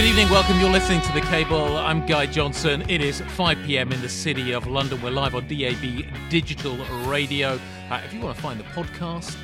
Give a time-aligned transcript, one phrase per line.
[0.00, 0.58] Good evening, welcome.
[0.58, 1.76] You're listening to The Cable.
[1.76, 2.88] I'm Guy Johnson.
[2.88, 5.02] It is 5 pm in the city of London.
[5.02, 7.60] We're live on DAB Digital Radio.
[7.90, 9.36] Uh, if you want to find the podcast,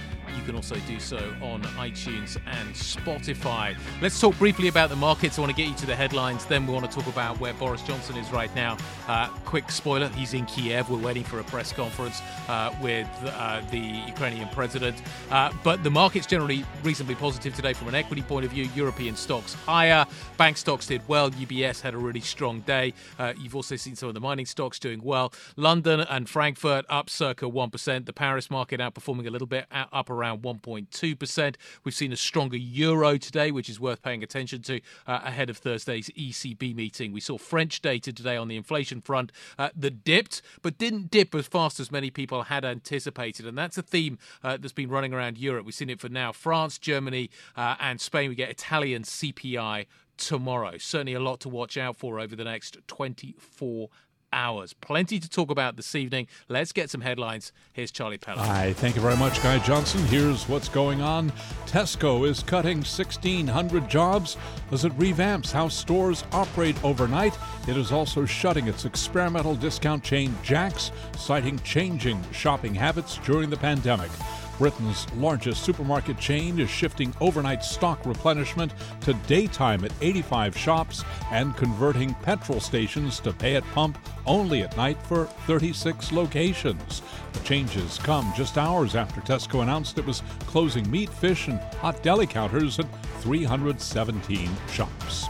[0.47, 3.77] can also do so on iTunes and Spotify.
[4.01, 5.39] Let's talk briefly about the markets.
[5.39, 6.47] I want to get you to the headlines.
[6.47, 8.77] Then we want to talk about where Boris Johnson is right now.
[9.09, 10.89] Uh, quick spoiler he's in Kiev.
[10.89, 14.97] We're waiting for a press conference uh, with uh, the Ukrainian president.
[15.31, 18.69] Uh, but the market's generally reasonably positive today from an equity point of view.
[18.75, 20.07] European stocks higher.
[20.37, 21.31] Bank stocks did well.
[21.33, 22.95] UBS had a really strong day.
[23.19, 25.33] Uh, you've also seen some of the mining stocks doing well.
[25.57, 28.07] London and Frankfurt up circa 1%.
[28.07, 31.56] The Paris market outperforming a little bit, up around around 1.2%.
[31.84, 35.59] We've seen a stronger euro today, which is worth paying attention to uh, ahead of
[35.59, 37.12] Thursday's ECB meeting.
[37.12, 41.34] We saw French data today on the inflation front uh, that dipped, but didn't dip
[41.34, 43.46] as fast as many people had anticipated.
[43.46, 45.66] And that's a theme uh, that's been running around Europe.
[45.66, 48.29] We've seen it for now France, Germany, uh, and Spain.
[48.29, 50.79] We get Italian CPI tomorrow.
[50.79, 53.90] Certainly a lot to watch out for over the next 24
[54.32, 54.74] hours.
[54.74, 56.27] Plenty to talk about this evening.
[56.49, 57.52] Let's get some headlines.
[57.73, 58.38] Here's Charlie Pellett.
[58.38, 60.01] Hi, thank you very much, Guy Johnson.
[60.07, 61.32] Here's what's going on.
[61.66, 64.37] Tesco is cutting 1,600 jobs
[64.72, 67.37] as it revamps how stores operate overnight.
[67.69, 73.56] It is also shutting its experimental discount chain Jack's, citing changing shopping habits during the
[73.56, 74.10] pandemic.
[74.59, 78.72] Britain's largest supermarket chain is shifting overnight stock replenishment
[79.03, 84.76] to daytime at 85 shops and converting petrol stations to pay at pump only at
[84.76, 87.03] night for 36 locations.
[87.32, 92.03] The changes come just hours after Tesco announced it was closing meat, fish, and hot
[92.03, 92.86] deli counters at
[93.20, 95.28] 317 shops.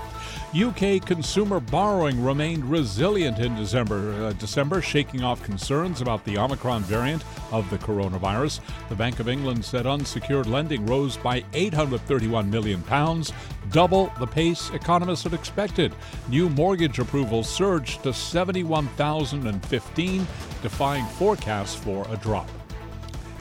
[0.55, 6.84] UK consumer borrowing remained resilient in December, uh, December, shaking off concerns about the Omicron
[6.84, 8.61] variant of the coronavirus.
[8.89, 13.33] The Bank of England said unsecured lending rose by 831 million pounds,
[13.73, 15.93] double the pace economists had expected.
[16.29, 20.27] New mortgage approvals surged to 71,015,
[20.63, 22.49] defying forecasts for a drop.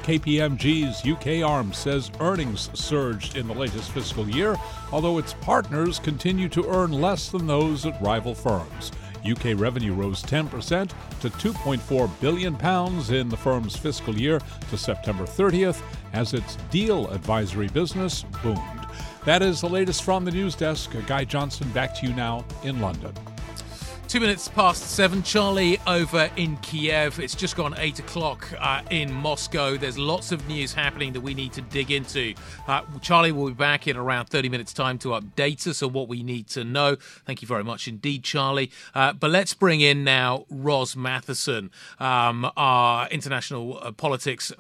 [0.06, 4.56] KPMG's UK arm says earnings surged in the latest fiscal year,
[4.92, 8.92] although its partners continue to earn less than those at rival firms.
[9.28, 14.40] UK revenue rose 10% to 2.4 billion pounds in the firm's fiscal year
[14.70, 15.82] to September 30th
[16.14, 18.88] as its deal advisory business boomed.
[19.26, 20.96] That is the latest from the news desk.
[21.08, 23.12] Guy Johnson back to you now in London.
[24.08, 25.24] Two minutes past seven.
[25.24, 27.20] Charlie over in Kiev.
[27.20, 29.78] It's just gone eight o'clock uh, in Moscow.
[29.78, 32.34] There's lots of news happening that we need to dig into.
[32.68, 36.08] Uh, Charlie will be back in around 30 minutes' time to update us on what
[36.08, 36.96] we need to know.
[37.26, 38.72] Thank you very much indeed, Charlie.
[38.94, 44.54] Uh, but let's bring in now Ros Mathieson, um, our international uh, politics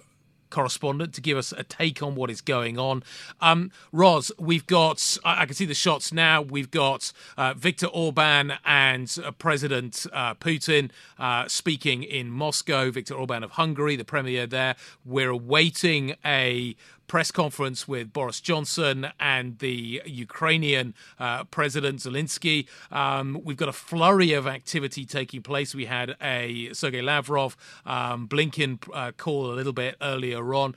[0.49, 3.03] correspondent to give us a take on what is going on.
[3.41, 8.53] Um, Ros, we've got, I can see the shots now, we've got uh, Viktor Orban
[8.65, 14.47] and uh, President uh, Putin uh, speaking in Moscow, Viktor Orban of Hungary, the premier
[14.47, 14.75] there.
[15.03, 16.75] We're awaiting a
[17.07, 22.67] press conference with Boris Johnson and the Ukrainian uh, President Zelensky.
[22.91, 25.75] Um, we've got a flurry of activity taking place.
[25.75, 27.55] We had a Sergei Lavrov,
[27.85, 30.75] um, Blinken uh, call a little bit earlier on.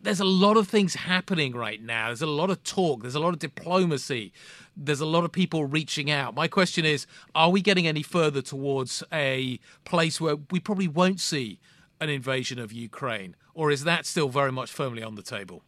[0.00, 2.06] There's a lot of things happening right now.
[2.06, 3.02] There's a lot of talk.
[3.02, 4.32] There's a lot of diplomacy.
[4.76, 6.34] There's a lot of people reaching out.
[6.34, 11.20] My question is are we getting any further towards a place where we probably won't
[11.20, 11.58] see
[12.04, 13.34] an invasion of Ukraine?
[13.54, 15.62] Or is that still very much firmly on the table?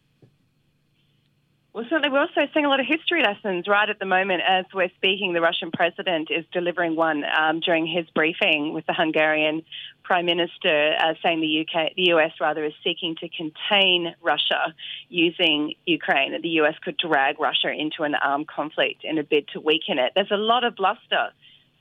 [1.77, 4.65] Well, certainly, we're also seeing a lot of history lessons right at the moment as
[4.73, 5.33] we're speaking.
[5.33, 9.61] The Russian president is delivering one um, during his briefing with the Hungarian
[10.03, 14.73] prime minister, uh, saying the UK, the US rather, is seeking to contain Russia
[15.09, 16.31] using Ukraine.
[16.31, 19.99] That the US could drag Russia into an armed conflict in a bid to weaken
[19.99, 20.13] it.
[20.15, 21.29] There's a lot of bluster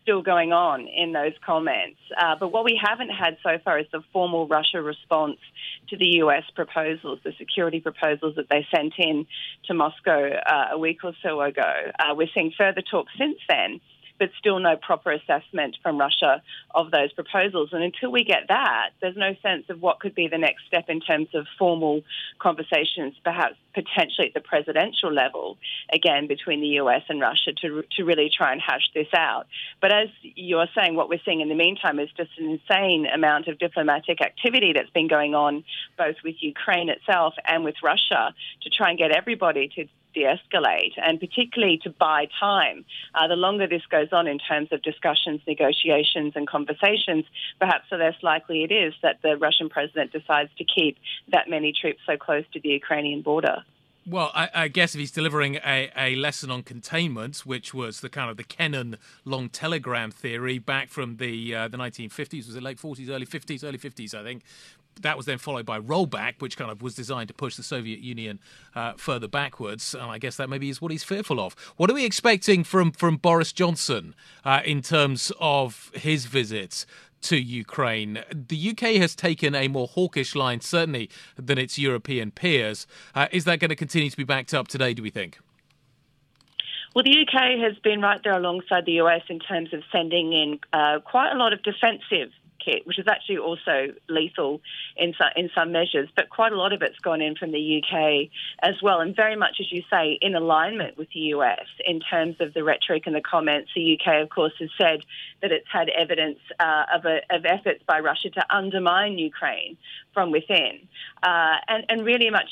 [0.06, 1.98] still going on in those comments.
[2.16, 5.38] Uh, but what we haven't had so far is the formal Russia response
[5.88, 9.26] to the US proposals, the security proposals that they sent in
[9.64, 11.90] to Moscow uh, a week or so ago.
[11.98, 13.80] Uh, we're seeing further talk since then
[14.18, 16.42] but still no proper assessment from Russia
[16.74, 17.70] of those proposals.
[17.72, 20.88] And until we get that, there's no sense of what could be the next step
[20.88, 22.02] in terms of formal
[22.38, 25.58] conversations, perhaps potentially at the presidential level,
[25.92, 29.46] again, between the US and Russia to, to really try and hash this out.
[29.80, 33.48] But as you're saying, what we're seeing in the meantime is just an insane amount
[33.48, 35.64] of diplomatic activity that's been going on
[35.98, 39.86] both with Ukraine itself and with Russia to try and get everybody to
[40.16, 42.84] de escalate and particularly to buy time.
[43.14, 47.24] Uh, the longer this goes on in terms of discussions, negotiations, and conversations,
[47.60, 50.96] perhaps the less likely it is that the Russian president decides to keep
[51.28, 53.58] that many troops so close to the Ukrainian border.
[54.08, 58.08] Well, I, I, guess if he's delivering a, a lesson on containment, which was the
[58.08, 62.62] kind of the Kennan long telegram theory back from the uh, the 1950s, was it
[62.62, 64.44] late 40s, early 50s, early 50s, I think
[65.02, 68.00] that was then followed by rollback, which kind of was designed to push the Soviet
[68.00, 68.40] Union
[68.74, 69.94] uh, further backwards.
[69.94, 71.54] And I guess that maybe is what he's fearful of.
[71.76, 74.14] What are we expecting from from Boris Johnson
[74.44, 76.86] uh, in terms of his visits?
[77.22, 78.22] To Ukraine.
[78.30, 82.86] The UK has taken a more hawkish line, certainly, than its European peers.
[83.16, 85.38] Uh, is that going to continue to be backed up today, do we think?
[86.94, 90.60] Well, the UK has been right there alongside the US in terms of sending in
[90.72, 92.30] uh, quite a lot of defensive
[92.66, 94.60] kit, which is actually also lethal
[94.96, 97.82] in some, in some measures, but quite a lot of it's gone in from the
[97.82, 98.28] UK
[98.60, 102.36] as well, and very much, as you say, in alignment with the US in terms
[102.40, 103.70] of the rhetoric and the comments.
[103.74, 105.00] The UK, of course, has said
[105.42, 109.76] that it's had evidence uh, of, a, of efforts by Russia to undermine Ukraine
[110.12, 110.88] from within,
[111.22, 112.50] uh, and, and really much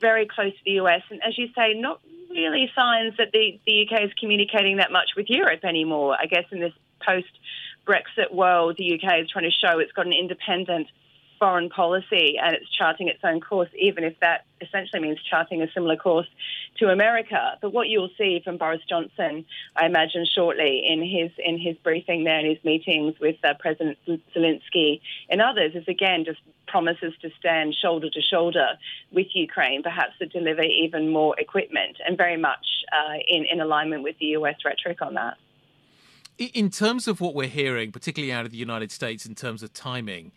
[0.00, 2.00] very close to the US, and as you say, not
[2.30, 6.16] really signs that the, the UK is communicating that much with Europe anymore.
[6.20, 6.72] I guess in this
[7.04, 7.26] post
[7.88, 10.88] Brexit world, the UK is trying to show it's got an independent
[11.38, 15.70] foreign policy and it's charting its own course, even if that essentially means charting a
[15.72, 16.26] similar course
[16.78, 17.56] to America.
[17.62, 19.44] But what you'll see from Boris Johnson,
[19.76, 23.98] I imagine shortly in his in his briefing there, and his meetings with uh, President
[24.34, 25.00] Zelensky
[25.30, 28.68] and others, is again just promises to stand shoulder to shoulder
[29.12, 34.02] with Ukraine, perhaps to deliver even more equipment, and very much uh, in in alignment
[34.02, 35.36] with the US rhetoric on that.
[36.38, 39.72] In terms of what we're hearing, particularly out of the United States, in terms of
[39.72, 40.30] timing,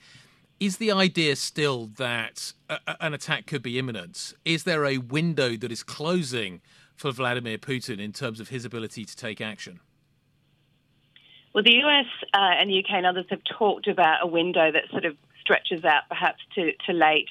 [0.60, 4.34] is the idea still that a, an attack could be imminent?
[4.44, 6.62] Is there a window that is closing
[6.96, 9.80] for Vladimir Putin in terms of his ability to take action?
[11.54, 14.90] Well, the US uh, and the UK and others have talked about a window that
[14.90, 17.30] sort of stretches out perhaps to, to late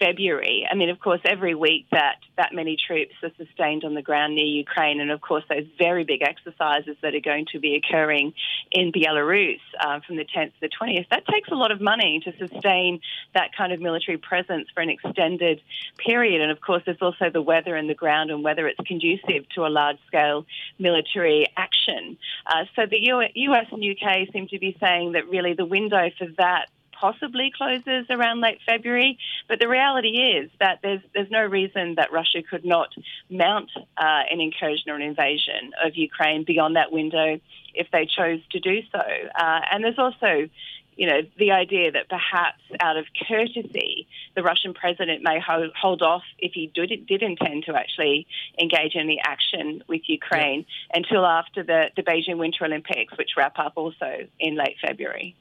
[0.00, 0.66] February.
[0.70, 4.34] I mean, of course, every week that that many troops are sustained on the ground
[4.34, 8.32] near Ukraine, and of course, those very big exercises that are going to be occurring
[8.72, 12.20] in Belarus uh, from the 10th to the 20th, that takes a lot of money
[12.24, 13.00] to sustain
[13.34, 15.60] that kind of military presence for an extended
[15.98, 16.40] period.
[16.40, 19.66] And of course, there's also the weather and the ground and whether it's conducive to
[19.66, 20.46] a large scale
[20.78, 22.16] military action.
[22.46, 22.98] Uh, so the
[23.34, 26.68] US and UK seem to be saying that really the window for that
[27.00, 29.18] possibly closes around late February.
[29.48, 32.90] But the reality is that there's there's no reason that Russia could not
[33.30, 37.40] mount uh, an incursion or an invasion of Ukraine beyond that window
[37.74, 39.00] if they chose to do so.
[39.00, 40.48] Uh, and there's also
[40.96, 44.06] you know, the idea that perhaps out of courtesy,
[44.36, 48.26] the Russian president may hold, hold off if he did, did intend to actually
[48.60, 50.98] engage in the action with Ukraine yeah.
[50.98, 55.34] until after the, the Beijing Winter Olympics, which wrap up also in late February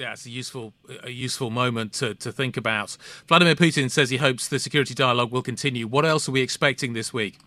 [0.00, 0.72] yeah, it's a useful
[1.04, 2.96] a useful moment to, to think about.
[3.28, 5.86] Vladimir Putin says he hopes the security dialogue will continue.
[5.86, 7.38] What else are we expecting this week?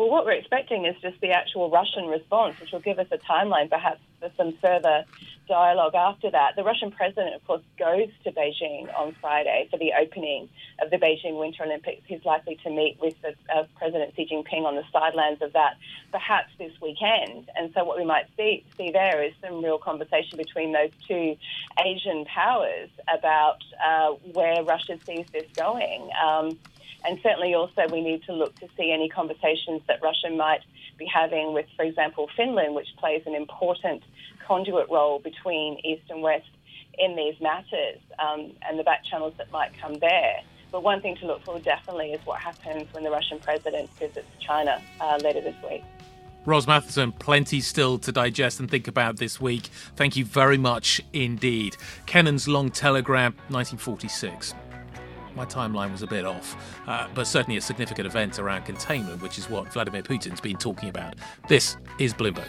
[0.00, 3.18] Well, what we're expecting is just the actual Russian response, which will give us a
[3.18, 5.04] timeline perhaps for some further
[5.46, 6.56] dialogue after that.
[6.56, 10.48] The Russian president, of course, goes to Beijing on Friday for the opening
[10.80, 12.00] of the Beijing Winter Olympics.
[12.06, 15.76] He's likely to meet with the, uh, President Xi Jinping on the sidelines of that,
[16.12, 17.50] perhaps this weekend.
[17.54, 21.36] And so, what we might see, see there is some real conversation between those two
[21.84, 26.08] Asian powers about uh, where Russia sees this going.
[26.26, 26.58] Um,
[27.04, 30.60] and certainly, also, we need to look to see any conversations that Russia might
[30.98, 34.02] be having with, for example, Finland, which plays an important
[34.46, 36.48] conduit role between East and West
[36.98, 40.40] in these matters um, and the back channels that might come there.
[40.70, 44.28] But one thing to look for definitely is what happens when the Russian president visits
[44.38, 45.82] China uh, later this week.
[46.46, 49.64] Ros Mathieson, plenty still to digest and think about this week.
[49.96, 51.76] Thank you very much indeed.
[52.06, 54.54] Kennan's Long Telegram, 1946
[55.34, 56.56] my timeline was a bit off,
[56.86, 60.88] uh, but certainly a significant event around containment, which is what Vladimir Putin's been talking
[60.88, 61.14] about.
[61.48, 62.48] This is Bloomberg.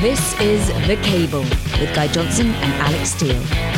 [0.00, 1.44] This is The Cable
[1.80, 3.36] with Guy Johnson and Alex Steel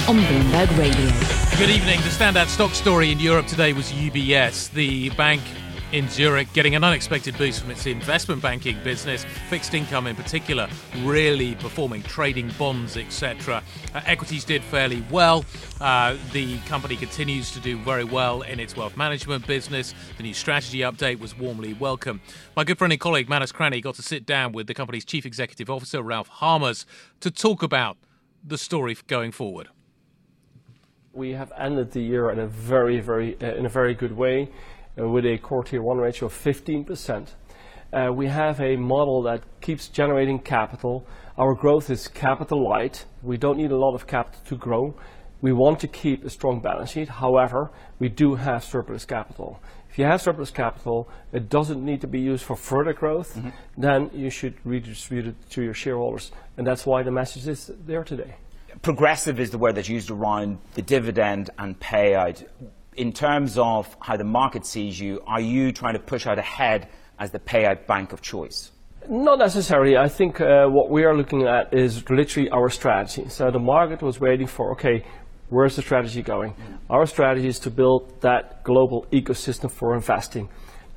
[0.09, 1.11] on Bloomberg Radio.
[1.59, 2.01] Good evening.
[2.01, 4.73] The standout stock story in Europe today was UBS.
[4.73, 5.43] The bank
[5.95, 10.69] in Zurich, getting an unexpected boost from its investment banking business, fixed income in particular,
[11.03, 13.63] really performing, trading bonds, etc.
[13.95, 15.45] Uh, equities did fairly well.
[15.81, 19.95] Uh, the company continues to do very well in its wealth management business.
[20.17, 22.21] The new strategy update was warmly welcome.
[22.57, 25.25] My good friend and colleague Manus Cranny got to sit down with the company's chief
[25.25, 26.87] executive officer, Ralph Hamers,
[27.21, 27.97] to talk about
[28.43, 29.69] the story going forward.
[31.13, 34.51] We have ended the year in a very, very, uh, in a very good way
[34.97, 37.29] with a core tier one ratio of 15%.
[37.93, 41.07] Uh, we have a model that keeps generating capital.
[41.39, 43.05] Our growth is capital light.
[43.23, 44.95] We don't need a lot of capital to grow.
[45.41, 47.09] We want to keep a strong balance sheet.
[47.09, 49.61] However, we do have surplus capital.
[49.91, 53.51] If you have surplus capital, it doesn't need to be used for further growth, mm-hmm.
[53.77, 56.33] then you should redistribute it to your shareholders.
[56.57, 58.35] And that's why the message is there today.
[58.83, 62.45] Progressive is the word that's used around the dividend and payout
[62.97, 66.89] in terms of how the market sees you, are you trying to push out ahead
[67.19, 68.73] as the payout bank of choice?
[69.09, 69.97] Not necessarily.
[69.97, 73.29] I think uh, what we are looking at is literally our strategy.
[73.29, 75.05] So the market was waiting for, okay,
[75.51, 76.53] where's the strategy going?
[76.53, 76.79] Mm.
[76.89, 80.49] Our strategy is to build that global ecosystem for investing.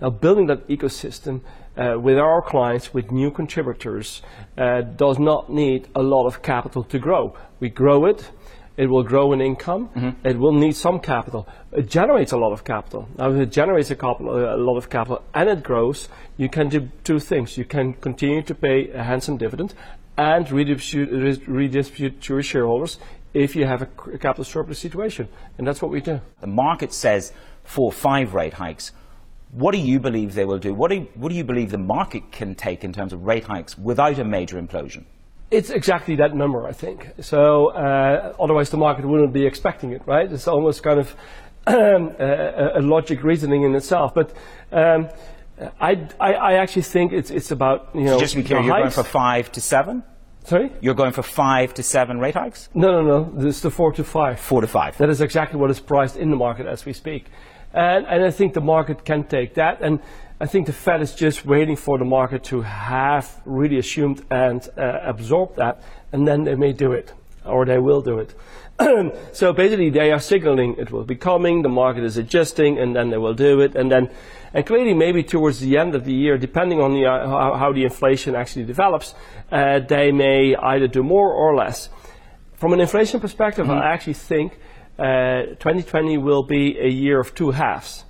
[0.02, 1.42] Now, building that ecosystem
[1.76, 4.22] uh, with our clients, with new contributors,
[4.58, 7.36] uh, does not need a lot of capital to grow.
[7.60, 8.32] We grow it,
[8.78, 9.90] it will grow in income.
[9.90, 10.28] Mm-hmm.
[10.28, 11.48] It will need some capital.
[11.72, 13.10] It generates a lot of capital.
[13.18, 16.08] Now, if it generates a, couple, a lot of capital and it grows,
[16.38, 17.58] you can do two things.
[17.58, 19.74] You can continue to pay a handsome dividend
[20.16, 23.00] and redistribute, redistribute to your shareholders
[23.34, 23.86] if you have a
[24.18, 25.28] capital surplus situation.
[25.58, 26.22] And that's what we do.
[26.40, 28.92] The market says four, five rate hikes.
[29.52, 30.74] What do you believe they will do?
[30.74, 33.46] What do you, what do you believe the market can take in terms of rate
[33.46, 35.06] hikes without a major implosion?
[35.50, 37.10] It's exactly that number, I think.
[37.22, 40.30] So uh, otherwise, the market wouldn't be expecting it, right?
[40.32, 41.16] It's almost kind of
[41.68, 44.14] um, a, a, logic reasoning in itself.
[44.14, 44.34] But
[44.72, 45.10] um,
[45.80, 48.16] I, I, I, actually think it's it's about you know.
[48.16, 48.96] So just to be clear, you're hikes.
[48.96, 50.04] going for five to seven.
[50.44, 50.72] Sorry?
[50.80, 52.70] You're going for five to seven rate hikes?
[52.74, 53.32] No, no, no.
[53.36, 54.40] This is the four to five.
[54.40, 54.98] Four to five.
[54.98, 57.26] That is exactly what is priced in the market as we speak.
[57.74, 59.82] And, and I think the market can take that.
[59.82, 60.00] And
[60.40, 64.68] I think the Fed is just waiting for the market to have really assumed and
[64.78, 67.12] uh, absorbed that, and then they may do it,
[67.44, 68.36] or they will do it.
[69.34, 73.10] so basically, they are signaling it will be coming, the market is adjusting, and then
[73.10, 74.12] they will do it, and then,
[74.54, 77.74] and clearly, maybe towards the end of the year, depending on the, uh, how, how,
[77.74, 79.16] the inflation actually develops,
[79.52, 81.90] uh, they may either do more or less.
[82.58, 83.82] From an inflation perspective, mm-hmm.
[83.82, 84.60] I actually think
[84.98, 88.04] 2020 uh, will be a year of two halves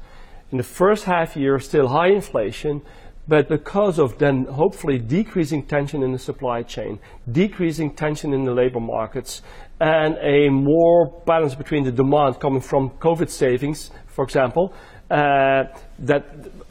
[0.51, 2.81] in the first half year, still high inflation,
[3.27, 6.99] but because of then hopefully decreasing tension in the supply chain,
[7.29, 9.41] decreasing tension in the labor markets,
[9.79, 14.73] and a more balance between the demand coming from COVID savings, for example,
[15.11, 15.65] uh,
[15.99, 16.23] that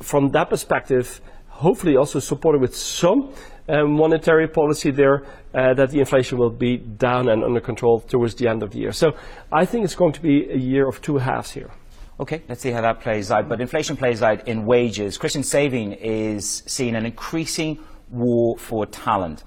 [0.02, 3.33] from that perspective, hopefully also supported with some
[3.68, 8.35] uh, monetary policy there, uh, that the inflation will be down and under control towards
[8.37, 8.92] the end of the year.
[8.92, 9.12] So
[9.52, 11.71] I think it's going to be a year of two halves here.
[12.19, 13.49] Okay, let's see how that plays out.
[13.49, 15.19] But inflation plays out in wages.
[15.19, 17.79] Christian Sewing is seeing an increasing
[18.11, 19.45] war for talent.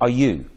[0.00, 0.48] Are you?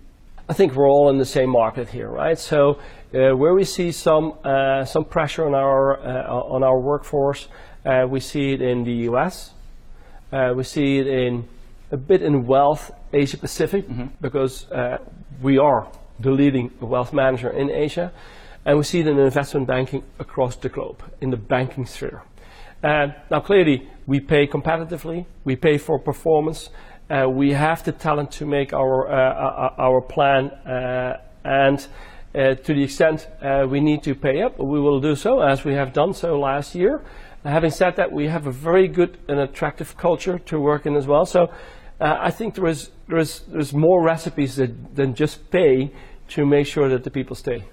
[0.47, 2.37] I think we're all in the same market here, right?
[2.37, 2.79] So
[3.15, 7.47] uh, where we see some uh, some pressure on our uh, on our workforce,
[7.83, 9.51] uh, we see it in the U.S.
[10.31, 11.47] Uh, we see it in
[11.91, 14.07] a bit in wealth Asia Pacific mm-hmm.
[14.21, 14.99] because uh,
[15.41, 15.87] we are
[16.19, 18.11] the leading wealth manager in Asia.
[18.65, 22.23] And we see it in investment banking across the globe, in the banking sphere.
[22.81, 26.69] And now, clearly, we pay competitively, we pay for performance,
[27.09, 31.87] uh, we have the talent to make our, uh, uh our plan, uh, and
[32.33, 35.63] uh, to the extent uh, we need to pay up, we will do so, as
[35.63, 37.03] we have done so last year.
[37.43, 41.05] Having said that, we have a very good and attractive culture to work in as
[41.05, 41.25] well.
[41.25, 41.51] So
[41.99, 45.91] I think there is, there is there's more recipes that, than just pay
[46.29, 47.63] to make sure that the people stay.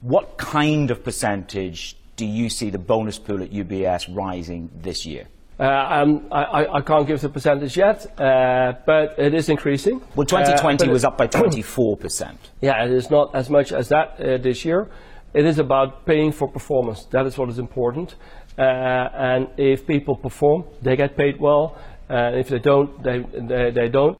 [0.00, 5.26] What kind of percentage do you see the bonus pool at UBS rising this year?
[5.58, 10.00] Uh, um, I, I, can't give the percentage yet, uh, but it is increasing.
[10.16, 12.34] Well, 2020 uh, was up by 24%.
[12.62, 14.88] Yeah, it is not as much as that uh, this year.
[15.34, 17.04] It is about paying for performance.
[17.10, 18.14] That is what is important.
[18.58, 21.76] Uh, and if people perform, they get paid well.
[22.08, 24.18] And if they don't, they, they, they don't.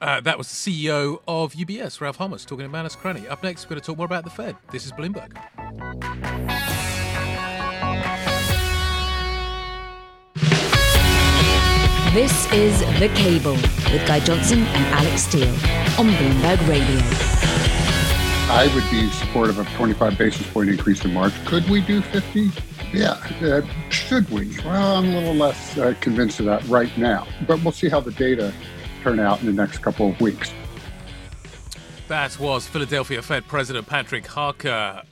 [0.00, 3.26] Uh, that was the CEO of UBS, Ralph Hamers, talking to Manus Cranny.
[3.26, 4.56] Up next, we're going to talk more about the Fed.
[4.70, 5.34] This is Bloomberg.
[12.14, 13.52] This is The Cable
[13.92, 15.48] with Guy Johnson and Alex Steel
[15.98, 17.00] on Bloomberg Radio.
[18.50, 21.34] I would be supportive of 25 basis point increase in March.
[21.44, 22.50] Could we do 50?
[22.92, 24.56] Yeah, uh, should we?
[24.64, 28.00] Well, I'm a little less uh, convinced of that right now, but we'll see how
[28.00, 28.54] the data
[29.02, 30.52] turn out in the next couple of weeks.
[32.08, 35.02] That was Philadelphia Fed President Patrick Harker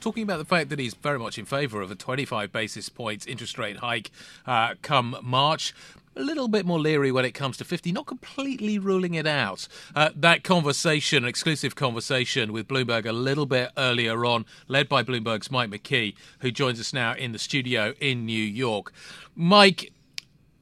[0.00, 3.24] talking about the fact that he's very much in favor of a 25 basis points
[3.24, 4.10] interest rate hike
[4.48, 5.72] uh, come March
[6.16, 9.66] a little bit more leery when it comes to 50, not completely ruling it out.
[9.94, 15.50] Uh, that conversation, exclusive conversation with Bloomberg a little bit earlier on, led by Bloomberg's
[15.50, 18.92] Mike McKee, who joins us now in the studio in New York.
[19.34, 19.92] Mike,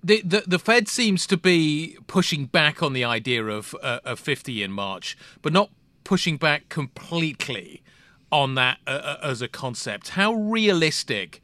[0.03, 4.19] the, the, the Fed seems to be pushing back on the idea of, uh, of
[4.19, 5.71] 50 in March, but not
[6.05, 7.83] pushing back completely
[8.33, 10.11] on that uh, uh as a concept.
[10.11, 11.43] How realistic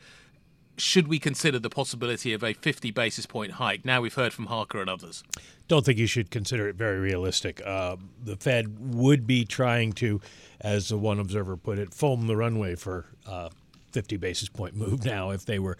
[0.76, 3.84] should we consider the possibility of a 50 basis point hike?
[3.84, 5.24] Now we've heard from Harker and others.
[5.68, 7.60] Don't think you should consider it very realistic.
[7.64, 10.20] Uh, the Fed would be trying to,
[10.60, 13.48] as one observer put it, foam the runway for uh,
[13.96, 15.78] 50 basis point move now if they were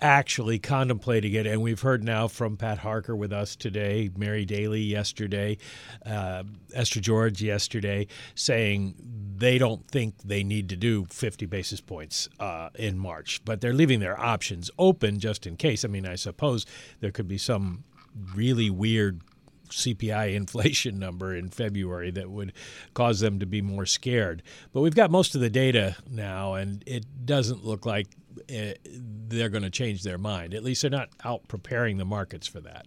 [0.00, 1.46] actually contemplating it.
[1.46, 5.58] And we've heard now from Pat Harker with us today, Mary Daly yesterday,
[6.04, 6.42] uh,
[6.74, 8.96] Esther George yesterday, saying
[9.36, 13.72] they don't think they need to do 50 basis points uh, in March, but they're
[13.72, 15.84] leaving their options open just in case.
[15.84, 16.66] I mean, I suppose
[16.98, 17.84] there could be some
[18.34, 19.20] really weird
[19.72, 22.52] CPI inflation number in February that would
[22.94, 24.42] cause them to be more scared.
[24.72, 28.08] But we've got most of the data now, and it doesn't look like
[28.48, 30.54] eh, they're going to change their mind.
[30.54, 32.86] At least they're not out preparing the markets for that.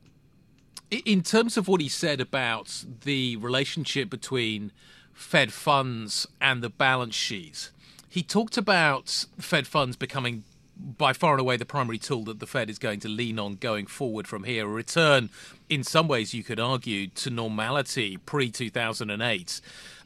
[0.91, 4.71] In terms of what he said about the relationship between
[5.13, 7.71] Fed funds and the balance sheet,
[8.07, 10.43] he talked about Fed funds becoming
[10.77, 13.55] by far and away the primary tool that the Fed is going to lean on
[13.55, 14.65] going forward from here.
[14.65, 15.29] A return,
[15.69, 19.61] in some ways, you could argue, to normality pre 2008.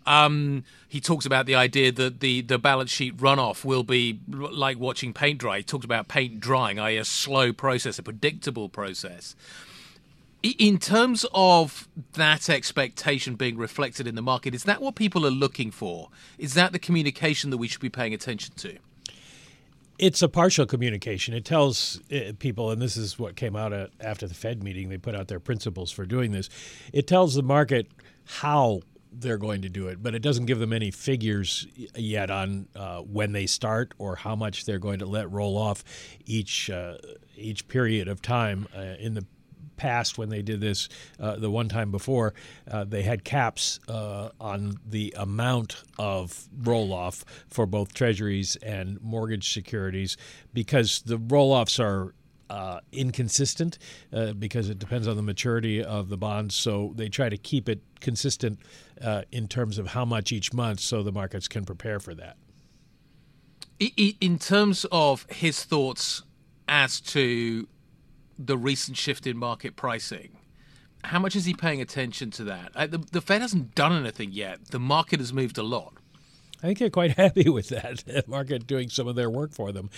[0.05, 4.79] Um, he talks about the idea that the, the balance sheet runoff will be like
[4.79, 5.57] watching paint dry.
[5.57, 9.35] He talked about paint drying, i.e., a slow process, a predictable process.
[10.41, 15.31] In terms of that expectation being reflected in the market, is that what people are
[15.31, 16.09] looking for?
[16.37, 18.77] Is that the communication that we should be paying attention to?
[19.99, 21.33] It's a partial communication.
[21.33, 24.89] It tells uh, people, and this is what came out after the Fed meeting.
[24.89, 26.49] They put out their principles for doing this.
[26.93, 27.87] It tells the market
[28.25, 32.67] how they're going to do it, but it doesn't give them any figures yet on
[32.75, 35.83] uh, when they start or how much they're going to let roll off
[36.25, 36.97] each uh,
[37.35, 39.25] each period of time uh, in the
[39.79, 40.89] past when they did this
[41.19, 42.33] uh, the one time before,
[42.69, 49.01] uh, they had caps uh, on the amount of roll off for both treasuries and
[49.01, 50.17] mortgage securities
[50.53, 52.13] because the roll offs are
[52.49, 53.77] uh, inconsistent
[54.11, 56.55] uh, because it depends on the maturity of the bonds.
[56.55, 58.59] So they try to keep it consistent
[59.01, 62.37] uh, in terms of how much each month so the markets can prepare for that.
[63.79, 66.23] In terms of his thoughts
[66.67, 67.67] as to
[68.39, 70.37] the recent shift in market pricing.
[71.03, 72.71] How much is he paying attention to that?
[72.75, 74.71] Uh, the, the Fed hasn't done anything yet.
[74.71, 75.93] The market has moved a lot.
[76.61, 78.03] I think they're quite happy with that.
[78.05, 79.89] The market doing some of their work for them.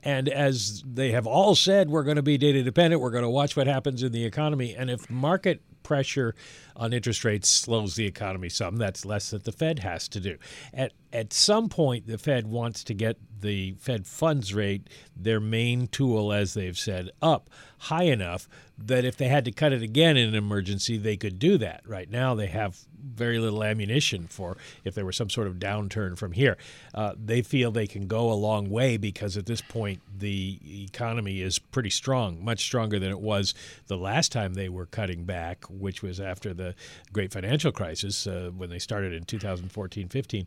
[0.00, 3.00] And as they have all said, we're going to be data dependent.
[3.00, 4.74] We're going to watch what happens in the economy.
[4.74, 6.34] And if market pressure
[6.76, 10.38] on interest rates slows the economy some, that's less that the Fed has to do.
[10.74, 15.86] At at some point, the Fed wants to get the Fed funds rate, their main
[15.86, 20.16] tool, as they've said, up high enough that if they had to cut it again
[20.16, 21.82] in an emergency, they could do that.
[21.86, 26.16] Right now, they have very little ammunition for if there were some sort of downturn
[26.16, 26.56] from here.
[26.94, 31.40] Uh, they feel they can go a long way because at this point, the economy
[31.40, 33.54] is pretty strong, much stronger than it was
[33.86, 36.74] the last time they were cutting back, which was after the
[37.12, 40.46] great financial crisis uh, when they started in 2014 15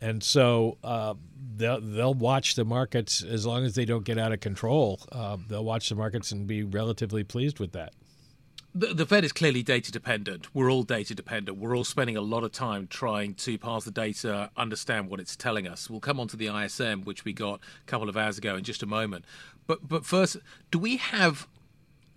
[0.00, 1.14] and so uh,
[1.56, 5.00] they'll they'll watch the markets as long as they don't get out of control.
[5.12, 7.92] Uh, they'll watch the markets and be relatively pleased with that.
[8.72, 10.54] The, the, Fed is clearly data dependent.
[10.54, 11.58] We're all data dependent.
[11.58, 15.34] We're all spending a lot of time trying to parse the data, understand what it's
[15.34, 15.90] telling us.
[15.90, 18.62] We'll come on to the ISM, which we got a couple of hours ago, in
[18.62, 19.24] just a moment.
[19.66, 20.36] But but first,
[20.70, 21.48] do we have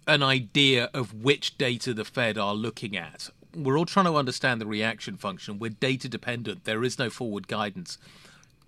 [0.05, 3.29] an idea of which data the Fed are looking at?
[3.55, 5.59] We're all trying to understand the reaction function.
[5.59, 6.65] We're data dependent.
[6.65, 7.97] There is no forward guidance.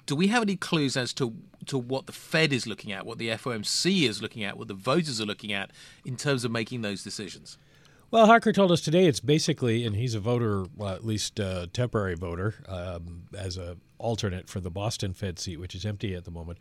[0.06, 1.34] Do we have any clues as to
[1.66, 4.76] to what the Fed is looking at, what the FOMC is looking at, what the
[4.76, 5.72] voters are looking at
[6.04, 7.58] in terms of making those decisions?
[8.12, 11.70] Well, Harker told us today it's basically, and he's a voter, well, at least a
[11.74, 16.26] temporary voter, um, as a alternate for the Boston Fed seat, which is empty at
[16.26, 16.60] the moment.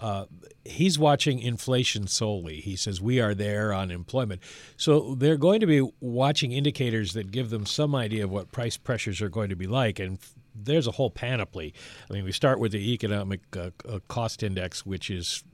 [0.00, 0.26] Uh,
[0.64, 2.60] he's watching inflation solely.
[2.60, 4.40] He says we are there on employment.
[4.76, 8.76] So they're going to be watching indicators that give them some idea of what price
[8.76, 9.98] pressures are going to be like.
[9.98, 10.18] And
[10.54, 11.74] there's a whole panoply.
[12.08, 15.44] I mean, we start with the economic uh, uh, cost index, which is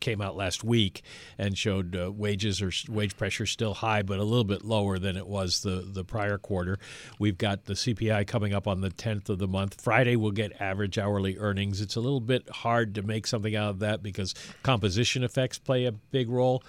[0.00, 1.02] came out last week
[1.38, 5.16] and showed uh, wages or wage pressure still high, but a little bit lower than
[5.16, 6.78] it was the the prior quarter.
[7.18, 9.80] We've got the CPI coming up on the 10th of the month.
[9.80, 11.80] Friday we'll get average hourly earnings.
[11.80, 15.84] It's a little bit hard to make something out of that because composition effects play
[15.84, 16.62] a big role.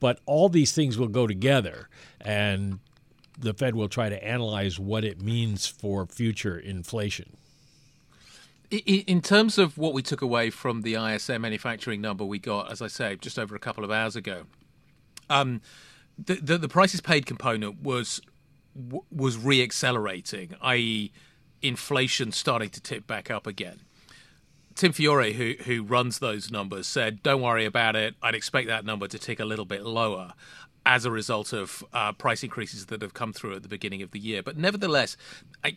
[0.00, 1.88] But all these things will go together,
[2.20, 2.78] and
[3.36, 7.36] the Fed will try to analyze what it means for future inflation.
[8.70, 12.82] In terms of what we took away from the ISM manufacturing number we got, as
[12.82, 14.42] I say, just over a couple of hours ago,
[15.30, 15.62] um,
[16.18, 18.20] the, the, the prices paid component was
[19.10, 21.10] was re-accelerating, i.e.,
[21.62, 23.80] inflation starting to tip back up again.
[24.74, 28.14] Tim Fiore, who who runs those numbers, said, "Don't worry about it.
[28.22, 30.34] I'd expect that number to tick a little bit lower."
[30.88, 34.10] As a result of uh, price increases that have come through at the beginning of
[34.12, 34.42] the year.
[34.42, 35.18] But nevertheless,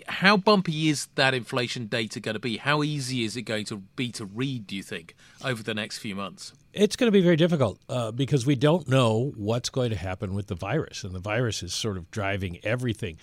[0.07, 2.55] how bumpy is that inflation data going to be?
[2.55, 5.97] How easy is it going to be to read, do you think, over the next
[5.97, 6.53] few months?
[6.73, 10.33] It's going to be very difficult uh, because we don't know what's going to happen
[10.33, 13.17] with the virus, and the virus is sort of driving everything.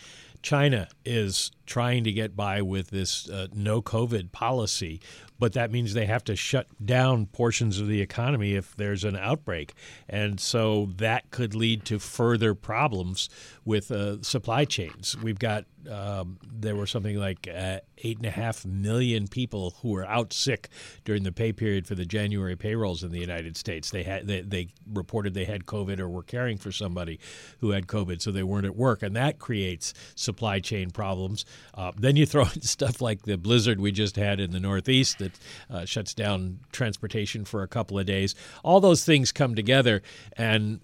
[0.48, 4.98] China is trying to get by with this uh, no COVID policy,
[5.38, 9.14] but that means they have to shut down portions of the economy if there's an
[9.14, 9.74] outbreak.
[10.08, 13.28] And so that could lead to further problems
[13.66, 15.18] with uh, supply chains.
[15.22, 19.90] We've got, um, there were something like uh, eight and a half million people who
[19.90, 20.68] were out sick
[21.04, 23.90] during the pay period for the January payrolls in the United States.
[23.90, 27.18] They had they, they reported they had COVID or were caring for somebody
[27.60, 31.44] who had COVID, so they weren't at work, and that creates supply chain problems.
[31.74, 35.18] Uh, then you throw in stuff like the blizzard we just had in the Northeast
[35.18, 35.32] that
[35.70, 38.34] uh, shuts down transportation for a couple of days.
[38.62, 40.02] All those things come together,
[40.36, 40.80] and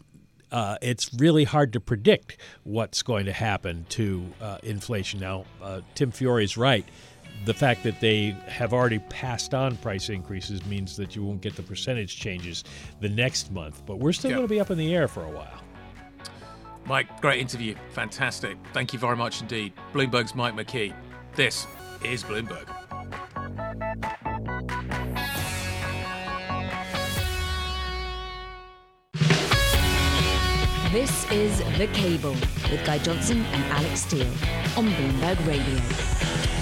[0.53, 5.21] uh, it's really hard to predict what's going to happen to uh, inflation.
[5.21, 6.85] Now, uh, Tim Fiore is right.
[7.45, 11.57] The fact that they have already passed on price increases means that you won't get
[11.57, 12.65] the percentage changes
[13.01, 15.31] the next month, but we're still going to be up in the air for a
[15.31, 15.61] while.
[16.87, 17.75] Mike, great interview.
[17.91, 18.57] Fantastic.
[18.73, 19.73] Thank you very much indeed.
[19.93, 20.95] Bloomberg's Mike McKee.
[21.35, 21.67] This
[22.05, 22.69] is Bloomberg.
[30.95, 32.37] This is The Cable
[32.71, 34.29] with Guy Johnson and Alex Steel
[34.77, 35.81] on Bloomberg Radio.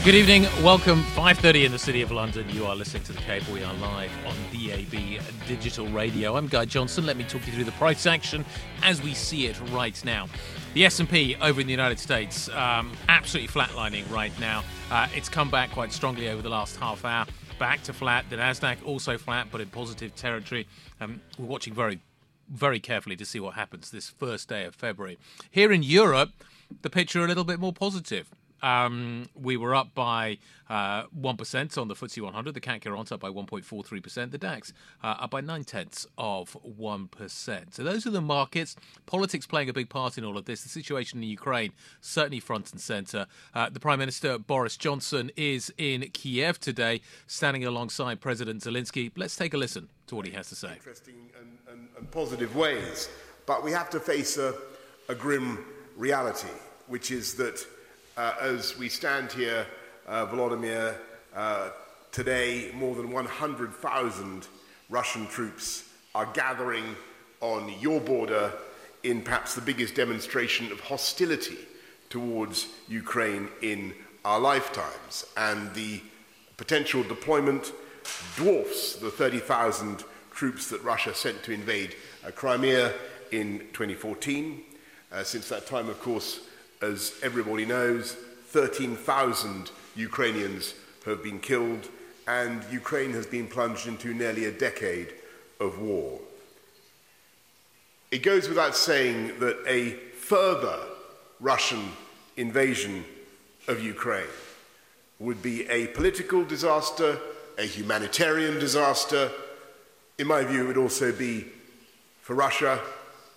[0.07, 0.45] Good evening.
[0.65, 1.03] Welcome.
[1.15, 2.49] 5:30 in the City of London.
[2.49, 3.53] You are listening to the Cable.
[3.53, 6.39] We are live on DAB Digital Radio.
[6.39, 7.05] I'm Guy Johnson.
[7.05, 8.47] Let me talk you through the price action
[8.83, 10.29] as we see it right now.
[10.73, 14.65] The S&P over in the United States um, absolutely flatlining right now.
[14.91, 17.27] Uh, it's come back quite strongly over the last half hour.
[17.59, 18.25] Back to flat.
[18.31, 20.67] The Nasdaq also flat, but in positive territory.
[21.03, 22.01] Um, we're watching very,
[22.49, 25.19] very carefully to see what happens this first day of February.
[25.51, 26.31] Here in Europe,
[26.83, 28.29] the picture a little bit more positive.
[28.63, 30.39] Um, we were up by
[30.71, 35.17] uh, 1% on the FTSE 100, the CAC 40 up by 1.43%, the DAX uh,
[35.19, 37.75] up by 9 tenths of 1%.
[37.75, 38.77] So those are the markets.
[39.05, 40.63] Politics playing a big part in all of this.
[40.63, 43.27] The situation in Ukraine, certainly front and centre.
[43.53, 49.11] Uh, the Prime Minister, Boris Johnson, is in Kiev today, standing alongside President Zelensky.
[49.17, 50.69] Let's take a listen to what he has to say.
[50.69, 53.09] In interesting and, and, and positive ways,
[53.47, 54.55] but we have to face a,
[55.09, 55.65] a grim
[55.97, 56.53] reality,
[56.87, 57.67] which is that
[58.19, 59.67] uh, as we stand here,
[60.07, 60.95] uh, Volodymyr,
[61.35, 61.71] uh,
[62.11, 64.47] today more than 100,000
[64.91, 66.95] Russian troops are gathering
[67.41, 68.53] on your border
[69.05, 71.57] in perhaps the biggest demonstration of hostility
[72.11, 73.95] towards Ukraine in
[74.27, 75.25] our lifetimes.
[75.39, 76.03] And the
[76.59, 77.73] potential deployment
[78.37, 81.95] dwarfs the 30,000 troops that Russia sent to invade
[82.27, 82.93] uh, Crimea
[83.31, 84.63] in 2014.
[85.11, 86.41] Uh, since that time, of course,
[86.81, 90.75] as everybody knows, 13,000 Ukrainians
[91.07, 91.89] have been killed,
[92.27, 95.13] and Ukraine has been plunged into nearly a decade
[95.61, 96.21] of war.
[98.11, 100.79] It goes without saying that a further
[101.41, 101.93] Russian
[102.37, 103.05] invasion
[103.69, 104.27] of Ukraine
[105.19, 107.19] would be a political disaster,
[107.59, 109.31] a humanitarian disaster.
[110.19, 111.47] In my view, it would also be,
[112.21, 112.81] for Russia,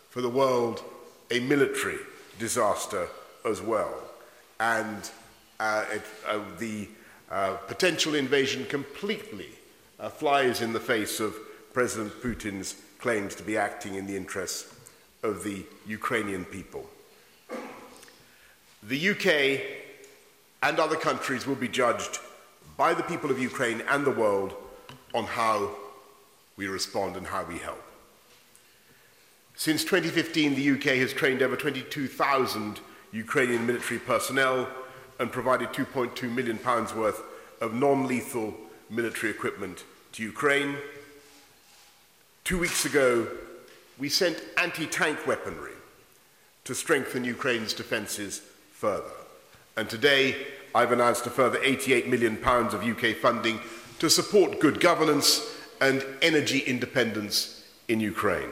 [0.10, 0.84] for the world,
[1.32, 1.98] a military
[2.40, 3.08] disaster
[3.46, 3.94] as well.
[4.60, 5.10] And
[5.60, 6.88] uh, it, uh, the
[7.30, 9.50] uh, potential invasion completely
[10.00, 11.36] uh, flies in the face of
[11.74, 14.74] President Putin's claims to be acting in the interests
[15.24, 16.86] of the Ukrainian people.
[18.84, 19.62] The UK
[20.62, 22.20] and other countries will be judged
[22.78, 24.54] by the people of Ukraine and the world
[25.14, 25.72] on how
[26.58, 27.82] we respond and how we help.
[29.56, 32.80] Since 2015, the UK has trained over 22,000
[33.14, 34.68] Ukrainian military personnel
[35.20, 37.22] and provided 2.2 million pounds worth
[37.62, 38.54] of non-lethal
[38.90, 40.76] military equipment to Ukraine.
[42.44, 43.28] Two weeks ago,
[43.98, 45.72] we sent anti tank weaponry
[46.66, 48.42] to strengthen Ukraine's defences
[48.74, 49.14] further.
[49.78, 50.36] And today,
[50.76, 53.62] I've announced a further £88 million of UK funding
[54.00, 55.42] to support good governance
[55.80, 58.50] and energy independence in Ukraine.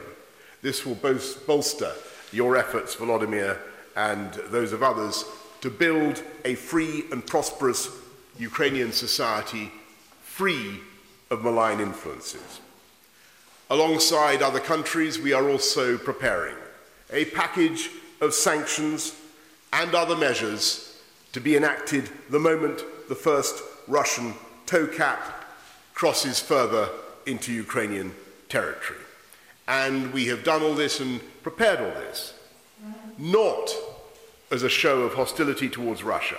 [0.62, 1.92] This will both bolster
[2.32, 3.58] your efforts, Volodymyr,
[3.94, 5.26] and those of others,
[5.60, 7.90] to build a free and prosperous
[8.38, 9.70] Ukrainian society
[10.22, 10.80] free
[11.30, 12.60] of malign influences.
[13.68, 16.56] Alongside other countries, we are also preparing
[17.12, 17.90] a package
[18.22, 19.14] of sanctions
[19.74, 20.93] and other measures
[21.34, 24.34] to be enacted the moment the first Russian
[24.66, 25.44] toe cap
[25.92, 26.88] crosses further
[27.26, 28.14] into Ukrainian
[28.48, 29.00] territory.
[29.66, 32.34] And we have done all this and prepared all this
[33.18, 33.70] not
[34.50, 36.38] as a show of hostility towards Russia,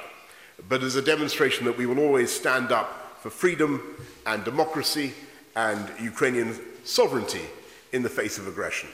[0.67, 3.81] but as a demonstration that we will always stand up for freedom
[4.25, 5.13] and democracy
[5.55, 7.45] and Ukrainian sovereignty
[7.91, 8.89] in the face of aggression.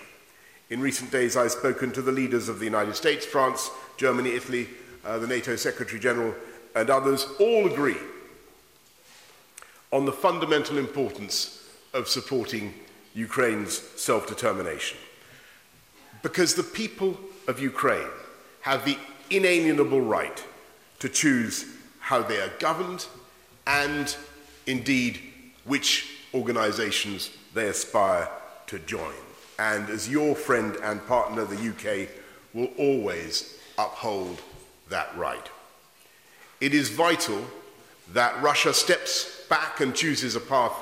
[0.70, 4.68] In recent days, I've spoken to the leaders of the United States, France, Germany, Italy,
[5.06, 6.34] uh, the NATO Secretary General,
[6.76, 7.26] and others.
[7.40, 7.98] All agree
[9.92, 12.74] on the fundamental importance of supporting
[13.14, 14.98] Ukraine's self determination.
[16.22, 18.08] Because the people of Ukraine
[18.62, 18.98] have the
[19.30, 20.44] inalienable right
[21.00, 21.66] to choose
[22.00, 23.08] how they are governed
[23.66, 24.16] and,
[24.68, 25.20] indeed,
[25.66, 28.30] which organisations they aspire
[28.68, 29.14] to join.
[29.60, 32.10] And as your friend and partner, the UK
[32.54, 34.42] will always uphold
[34.91, 35.49] that right.
[36.62, 37.43] It is vital
[38.13, 40.73] that Russia steps back and chooses a path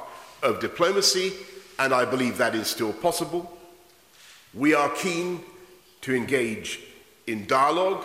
[0.43, 1.33] of diplomacy,
[1.79, 3.57] and I believe that is still possible.
[4.53, 5.41] We are keen
[6.01, 6.81] to engage
[7.27, 8.03] in dialogue.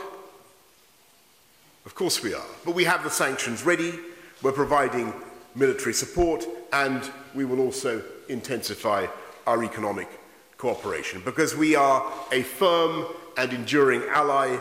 [1.86, 2.46] Of course we are.
[2.64, 3.98] But we have the sanctions ready.
[4.42, 5.12] We're providing
[5.54, 9.06] military support, and we will also intensify
[9.46, 10.08] our economic
[10.56, 14.58] cooperation because we are a firm and enduring ally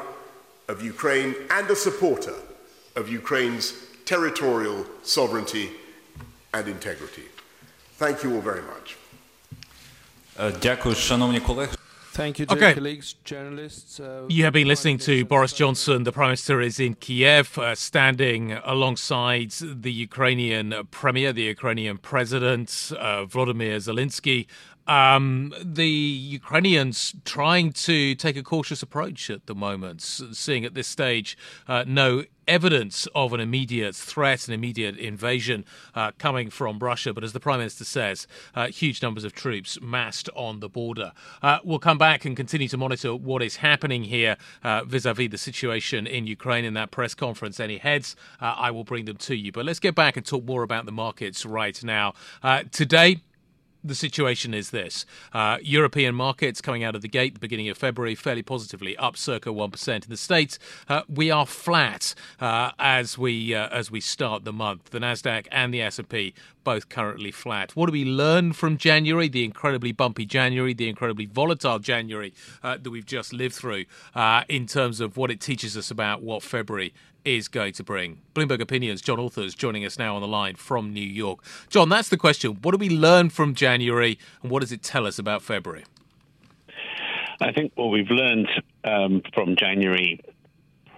[0.73, 2.35] of Ukraine and a supporter
[2.97, 3.67] of Ukraine's
[4.05, 5.67] territorial sovereignty
[6.53, 7.27] and integrity.
[8.03, 8.97] Thank you all very much.
[10.63, 11.73] Дякую, шановні колеги.
[12.19, 12.75] Thank you, dear Okay.
[12.75, 14.01] colleagues, journalists.
[14.01, 16.03] Uh, You have been listening to Boris Johnson.
[16.03, 18.43] The Prime Minister is in Kiev, uh, standing
[18.75, 19.51] alongside
[19.87, 24.39] the Ukrainian Premier, the Ukrainian President, uh, Volodymyr Zelensky.
[24.88, 30.88] Um, the Ukrainians trying to take a cautious approach at the moment, seeing at this
[30.88, 35.64] stage uh, no evidence of an immediate threat, an immediate invasion
[35.96, 37.14] uh, coming from Russia.
[37.14, 41.14] But as the Prime Minister says, uh, huge numbers of troops massed on the border.
[41.42, 44.36] Uh, we'll come back and continue to monitor what is happening here
[44.86, 47.62] vis a vis the situation in Ukraine in that press conference.
[47.62, 49.54] Any heads, uh, I will bring them to you.
[49.54, 52.14] But let's get back and talk more about the markets right now.
[52.42, 53.22] Uh, today,
[53.84, 55.06] the situation is this.
[55.34, 59.18] Uh, European markets coming out of the gate the beginning of February fairly positively up
[59.18, 60.58] circa 1% in the states
[60.90, 64.92] uh, we are flat uh, as we uh, as we start the month.
[64.92, 69.44] The Nasdaq and the S&P both currently flat what do we learn from January the
[69.44, 74.66] incredibly bumpy January the incredibly volatile January uh, that we've just lived through uh, in
[74.66, 76.94] terms of what it teaches us about what February
[77.26, 78.20] is going to bring.
[78.36, 81.44] Bloomberg Opinions, John Authers joining us now on the line from New York.
[81.70, 82.58] John, that's the question.
[82.62, 85.86] What do we learn from January and what does it tell us about February?
[87.42, 88.48] I think what we've learned
[88.84, 90.20] um, from January,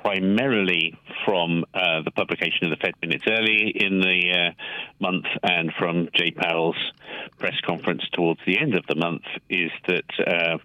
[0.06, 4.52] primarily from uh, the publication of the Fed minutes early in the uh,
[5.00, 6.78] month and from Jay Powell's
[7.40, 10.58] press conference towards the end of the month, is that uh,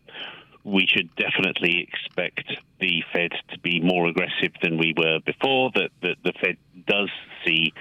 [0.62, 5.90] we should definitely expect the Fed to be more aggressive than we were before, that,
[6.02, 7.08] that the Fed does
[7.46, 7.72] see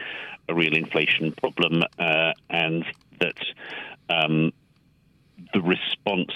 [0.47, 2.85] a real inflation problem, uh, and
[3.19, 3.37] that
[4.09, 4.53] um,
[5.53, 6.31] the response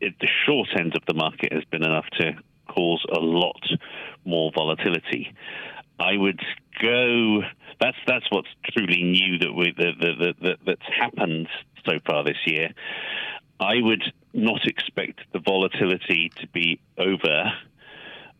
[0.00, 2.32] at the short end of the market has been enough to
[2.68, 3.60] cause a lot
[4.24, 5.34] more volatility.
[5.98, 6.40] I would
[6.82, 7.42] go.
[7.80, 11.48] That's that's what's truly new that we that, that, that, that's happened
[11.84, 12.70] so far this year.
[13.60, 17.52] I would not expect the volatility to be over.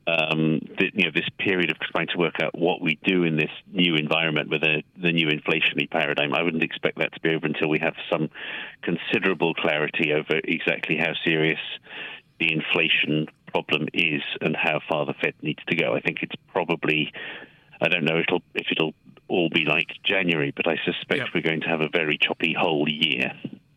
[0.07, 3.37] Um, the, you know, this period of trying to work out what we do in
[3.39, 6.35] this new environment with a, the new inflationary paradigm.
[6.35, 8.29] I wouldn't expect that to be over until we have some
[8.83, 11.59] considerable clarity over exactly how serious
[12.39, 15.95] the inflation problem is and how far the Fed needs to go.
[15.95, 17.13] I think it's probably,
[17.81, 18.95] I don't know it'll, if it'll
[19.29, 22.89] all be like January, but I suspect we're going to have a very choppy whole
[22.89, 23.33] year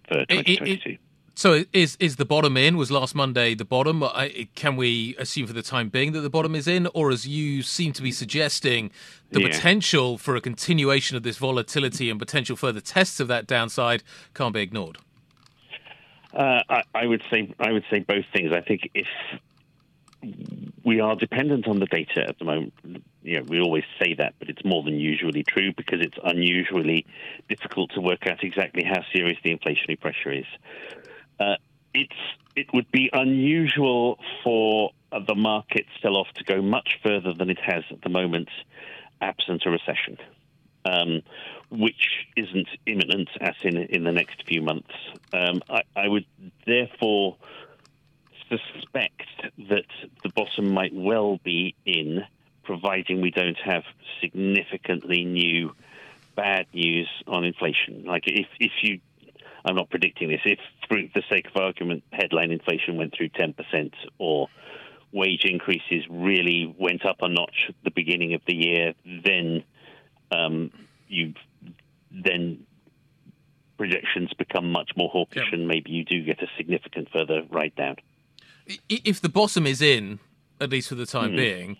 [0.07, 0.97] for It- it- 2022.
[1.35, 2.77] So is is the bottom in?
[2.77, 4.01] Was last Monday the bottom?
[4.03, 7.27] I, can we assume for the time being that the bottom is in, or as
[7.27, 8.89] you seem to be suggesting,
[9.29, 9.49] the Yeah.
[9.49, 14.01] potential for a continuation of this volatility and potential further tests of that downside
[14.33, 14.97] can't be ignored?
[16.33, 18.51] Uh, I, I would say I would say both things.
[18.51, 19.07] I think if
[20.83, 22.73] we are dependent on the data at the moment,
[23.23, 27.05] you know, we always say that, but it's more than usually true because it's unusually
[27.49, 30.45] difficult to work out exactly how serious the inflationary pressure is.
[31.39, 31.55] Uh,
[31.93, 32.15] it's
[32.55, 37.59] it would be unusual for uh, the market sell-off to go much further than it
[37.59, 38.49] has at the moment,
[39.21, 40.17] absent a recession,
[40.85, 41.21] um,
[41.69, 44.93] which isn't imminent, as in in the next few months.
[45.33, 46.25] Um, I, I would
[46.65, 47.37] therefore
[48.49, 49.23] suspect
[49.69, 49.85] that
[50.23, 52.23] the bottom might well be in,
[52.63, 53.83] providing we don't have
[54.21, 55.73] significantly new
[56.35, 58.05] bad news on inflation.
[58.05, 58.99] Like if if you
[59.67, 60.39] I'm not predicting this.
[60.45, 64.47] If, for the sake of argument, headline inflation went through 10% or
[65.11, 68.93] wage increases really went up a notch at the beginning of the year,
[69.25, 69.63] then
[70.31, 70.71] um,
[71.07, 71.33] you
[72.23, 72.65] then
[73.77, 77.95] projections become much more hawkish, and maybe you do get a significant further write down.
[78.89, 80.19] If the bottom is in,
[80.59, 81.37] at least for the time Mhm.
[81.37, 81.77] being,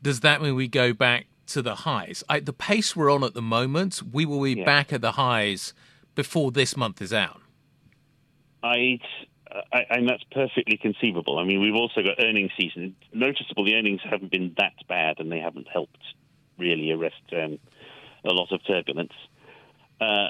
[0.00, 2.22] does that mean we go back to the highs?
[2.28, 4.64] I, the pace we're on at the moment, we will be Yeah.
[4.64, 5.74] back at the highs
[6.14, 7.40] before this month is out.
[8.62, 9.00] I'd,
[9.72, 11.38] I, and that's perfectly conceivable.
[11.38, 12.94] I mean, we've also got earnings season.
[13.12, 16.02] Noticeable, the earnings haven't been that bad, and they haven't helped
[16.58, 17.58] really arrest um,
[18.24, 19.12] a lot of turbulence.
[20.00, 20.28] Uh,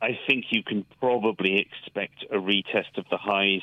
[0.00, 3.62] I- think you can probably expect a retest of the highs.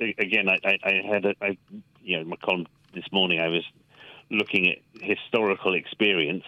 [0.00, 1.58] Again, I, I, I had a, I,
[2.02, 3.40] you know, my column this morning.
[3.40, 3.64] I was
[4.30, 6.44] looking at historical experience.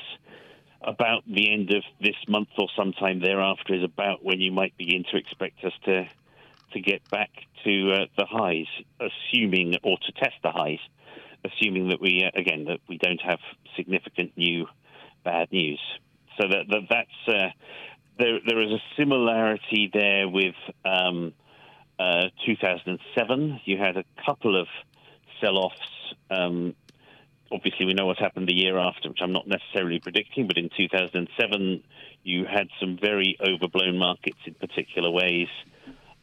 [0.82, 5.04] About the end of this month or sometime thereafter is about when you might begin
[5.10, 6.08] to expect us to
[6.72, 7.30] to get back
[7.64, 8.66] to uh, the highs,
[8.98, 10.80] assuming or to test the highs,
[11.44, 13.38] assuming that we uh, again that we don't have
[13.76, 14.66] significant new
[15.24, 15.80] bad news.
[16.38, 17.50] So that, that that's uh,
[18.18, 18.38] there.
[18.46, 21.32] There is a similarity there with um,
[21.98, 23.60] uh, 2007.
[23.64, 24.66] You had a couple of
[25.40, 25.76] sell-offs.
[26.30, 26.74] Um,
[27.52, 30.46] obviously, we know what happened the year after, which I'm not necessarily predicting.
[30.46, 31.82] But in 2007,
[32.24, 35.48] you had some very overblown markets in particular ways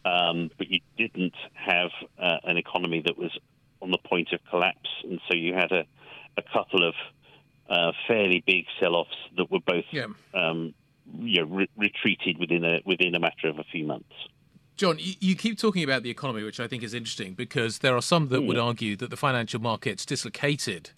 [0.05, 3.31] um, but you didn't have uh, an economy that was
[3.81, 5.85] on the point of collapse, and so you had a,
[6.37, 6.93] a couple of
[8.07, 10.07] fairly big sell-offs that were both Yeah.
[10.33, 10.73] um,
[11.19, 14.13] you know, re- retreated within a within a matter of a few months.
[14.77, 18.01] John, you, keep talking about the economy, which I think is interesting because there are
[18.01, 18.63] some that would Mm.
[18.65, 20.89] argue that the financial markets dislocated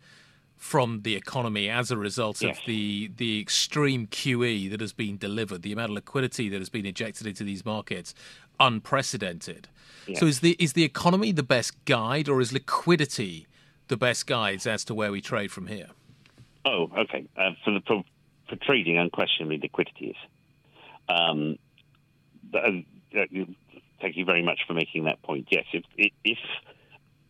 [0.58, 2.58] from the economy as a result Yes.
[2.60, 6.70] of the the extreme QE that has been delivered, the amount of liquidity that has
[6.70, 8.14] been injected into these markets,
[8.60, 9.68] unprecedented.
[10.08, 10.20] Yeah.
[10.20, 13.48] So is the is the economy the best guide, or is liquidity
[13.88, 15.90] the best guides as to where we trade from here?
[16.66, 17.28] Oh, okay.
[17.38, 18.04] Uh, for the for,
[18.50, 20.16] for trading, unquestionably, liquidity is.
[21.10, 21.58] Um,
[22.52, 23.46] but, uh, uh,
[24.02, 25.48] thank you very much for making that point.
[25.52, 25.84] Yes, if
[26.24, 26.38] if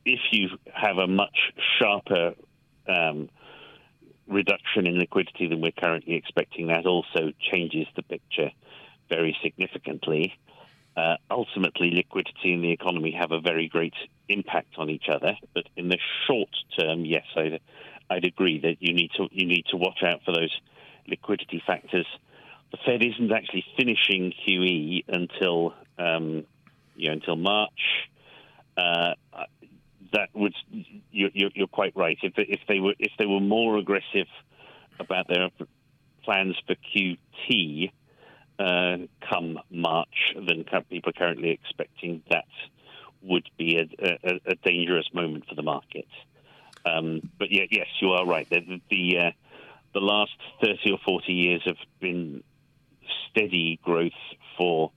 [0.06, 1.38] if you have a much
[1.80, 2.34] sharper
[2.88, 3.30] um,
[4.28, 8.52] reduction in liquidity than we're currently expecting, that also changes the picture
[9.10, 10.34] very significantly.
[10.96, 13.96] Uh, ultimately, liquidity and the economy have a very great
[14.30, 15.36] impact on each other.
[15.54, 17.60] But in the short term, yes, I'd,
[18.10, 20.56] I'd agree that you need to you need to watch out for those
[21.08, 22.08] liquidity factors.
[22.72, 26.46] The Fed isn't actually finishing QE until um,
[26.96, 28.10] you know until March.
[28.78, 29.14] Uh,
[30.14, 30.54] that would
[31.12, 32.18] you're, you're, quite right.
[32.22, 34.28] If if they were if they were more aggressive
[35.00, 35.50] about their
[36.24, 37.92] plans for QT
[38.60, 42.46] uh, come March than people are currently expecting, that
[43.22, 46.08] would be a, a, a dangerous moment for the market.
[46.86, 48.50] Um, but yeah, yes, you are right.
[48.50, 49.32] The the, uh,
[49.94, 52.44] the last thirty or forty years have been
[53.30, 54.12] steady growth
[54.58, 54.92] for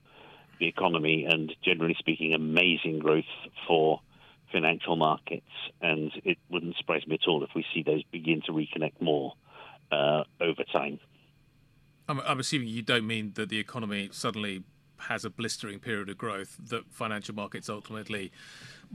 [0.58, 3.24] the economy, and generally speaking, amazing growth
[3.66, 4.00] for
[4.52, 5.46] financial markets.
[5.80, 9.34] And it wouldn't surprise me at all if we see those begin to reconnect more
[9.92, 10.98] uh, over time.
[12.08, 14.62] I'm, I'm assuming you don't mean that the economy suddenly
[14.98, 18.32] has a blistering period of growth that financial markets ultimately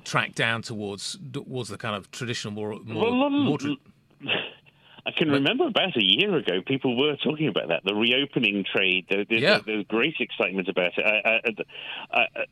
[0.04, 3.76] track down towards towards the kind of traditional more more, Well, more tra-
[5.06, 9.08] I can remember about a year ago, people were talking about that, the reopening trade.
[9.10, 9.60] There, there's, Yeah.
[9.66, 11.04] there's great excitement about it.
[11.04, 12.46] I, I, I, I,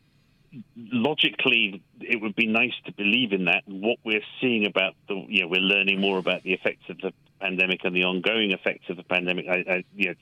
[0.75, 3.63] logically, it would be nice to believe in that.
[3.67, 7.13] What we're seeing about the, you know, we're learning more about the effects of the
[7.39, 9.45] pandemic and the ongoing effects of the pandemic.
[9.47, 10.15] I, I, you know,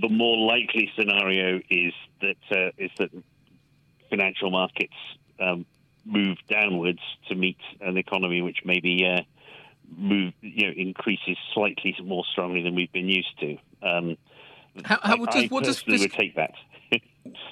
[0.00, 3.10] the more likely scenario is that uh, is that
[4.08, 4.94] financial markets
[5.38, 5.64] um,
[6.04, 9.22] move downwards to meet an economy which maybe uh,
[9.96, 13.56] move you know increases slightly more strongly than we've been used to.
[13.82, 14.16] Um,
[14.84, 16.54] How- how- I, what I does- what does personally would take that.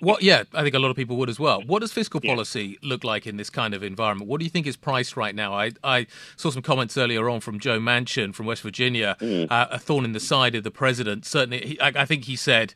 [0.00, 0.22] What?
[0.22, 1.62] Yeah, I think a lot of people would as well.
[1.62, 4.28] What does fiscal policy look like in this kind of environment?
[4.30, 5.54] What do you think is priced right now?
[5.54, 6.06] I, I
[6.36, 9.50] saw some comments earlier on from Joe Manchin from West Virginia, Mm.
[9.50, 11.24] uh, a thorn in the side of the president.
[11.26, 12.74] Certainly, he, I, I think he said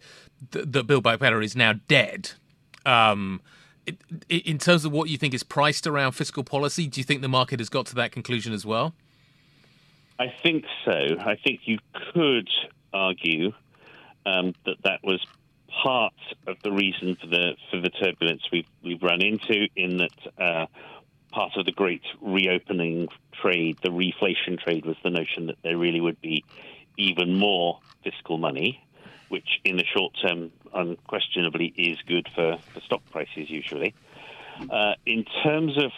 [0.50, 2.32] th- that Build Back Better is now dead.
[2.84, 3.40] Um,
[3.86, 3.96] it,
[4.28, 7.22] it, in terms of what you think is priced around fiscal policy, do you think
[7.22, 8.94] the market has got to that conclusion as well?
[10.18, 10.92] I think so.
[11.20, 11.78] I think you
[12.12, 12.48] could
[12.92, 13.52] argue
[14.26, 15.24] um, that that was
[15.82, 16.14] part
[16.46, 19.68] of the reason for the for the turbulence we've we've run into.
[19.76, 20.66] In that uh,
[21.32, 23.08] part of the great reopening
[23.40, 26.44] trade, the reflation trade, was the notion that there really would be
[26.96, 28.84] even more fiscal money,
[29.28, 33.94] which in the short term unquestionably is good for, for stock prices usually.
[34.70, 35.90] Uh, in terms of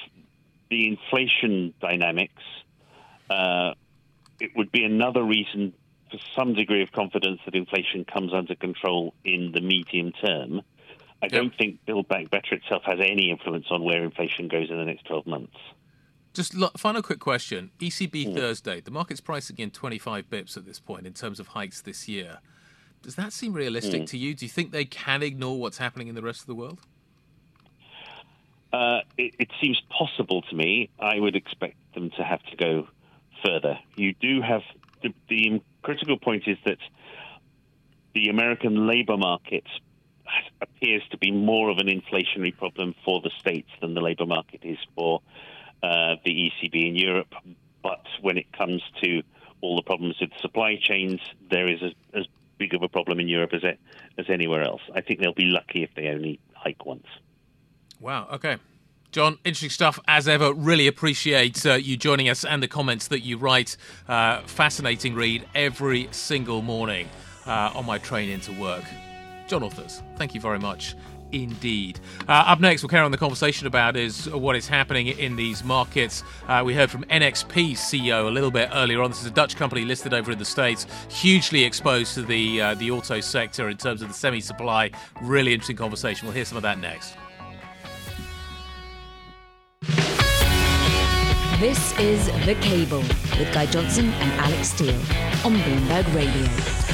[0.70, 2.43] the inflation dynamics,
[3.29, 3.75] uh,
[4.41, 5.72] it would be another reason
[6.35, 10.62] some degree of confidence that inflation comes under control in the medium term.
[11.23, 14.77] I don't think Build Back Better itself has any influence on where inflation goes in
[14.77, 15.57] the next 12 months.
[16.35, 20.81] Just lo- final quick question: ECB Thursday, the market's pricing in 25 bips at this
[20.81, 22.39] point in terms of hikes this year.
[23.03, 24.07] Does that seem realistic Mm.
[24.09, 24.35] to you?
[24.35, 26.81] Do you think they can ignore what's happening in the rest of the world?
[28.73, 30.91] Uh, it, it seems possible to me.
[30.99, 32.89] I would expect them to have to go
[33.45, 33.79] further.
[33.95, 34.62] You do have
[35.03, 36.78] the, the critical point is that
[38.14, 39.64] the American labor market
[40.61, 44.61] appears to be more of an inflationary problem for the states than the labor market
[44.64, 45.20] is for
[45.82, 47.32] uh, the ECB in Europe.
[47.82, 49.22] But when it comes to
[49.61, 51.20] all the problems with supply chains,
[51.51, 52.26] there is a, as
[52.59, 53.78] big of a problem in Europe as it,
[54.16, 54.80] as anywhere else.
[54.95, 57.07] I think they'll be lucky if they only hike once.
[58.01, 58.28] Wow.
[58.32, 58.57] Okay.
[59.15, 60.53] John, interesting stuff as ever.
[60.53, 63.77] Really appreciate uh, you joining us and the comments that you write.
[64.09, 67.09] Uh, fascinating read every single morning
[67.47, 68.83] uh, on my train into work.
[69.47, 70.97] John Authers, thank you very much
[71.31, 72.01] indeed.
[72.29, 75.62] Uh, up next, we'll carry on the conversation about is what is happening in these
[75.62, 76.25] markets.
[76.49, 79.11] Uh, we heard from NXP CEO a little bit earlier on.
[79.12, 82.75] This is a Dutch company listed over in the States, hugely exposed to the uh,
[82.75, 84.91] the auto sector in terms of the semi supply.
[85.23, 86.27] Really interesting conversation.
[86.27, 87.15] We'll hear some of that next.
[91.59, 93.03] This is The Cable
[93.39, 94.95] with Guy Johnson and Alex Steel
[95.45, 96.85] on Bloomberg Radio.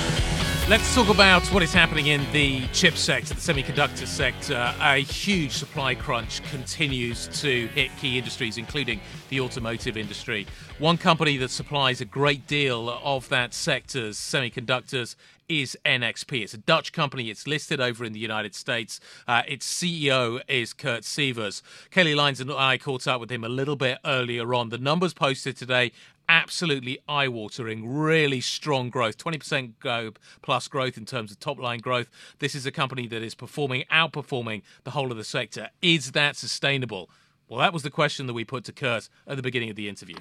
[0.69, 4.73] Let's talk about what is happening in the chip sector, the semiconductor sector.
[4.81, 10.47] A huge supply crunch continues to hit key industries, including the automotive industry.
[10.79, 15.17] One company that supplies a great deal of that sector's semiconductors
[15.51, 16.43] is NXP.
[16.45, 17.29] It's a Dutch company.
[17.29, 19.01] It's listed over in the United States.
[19.27, 21.63] Uh, its CEO is Kurt Sievers.
[21.91, 24.69] Kailey Leinz and I caught up with him a little bit earlier on.
[24.69, 25.91] The numbers posted today
[26.29, 32.09] absolutely eye-watering, really strong growth, 20% go plus growth in terms of top-line growth.
[32.39, 35.71] This is a company that is performing, outperforming the whole of the sector.
[35.83, 37.11] Is that sustainable?
[37.49, 39.89] Well, that was the question that we put to Kurt at the beginning of the
[39.89, 40.19] interview.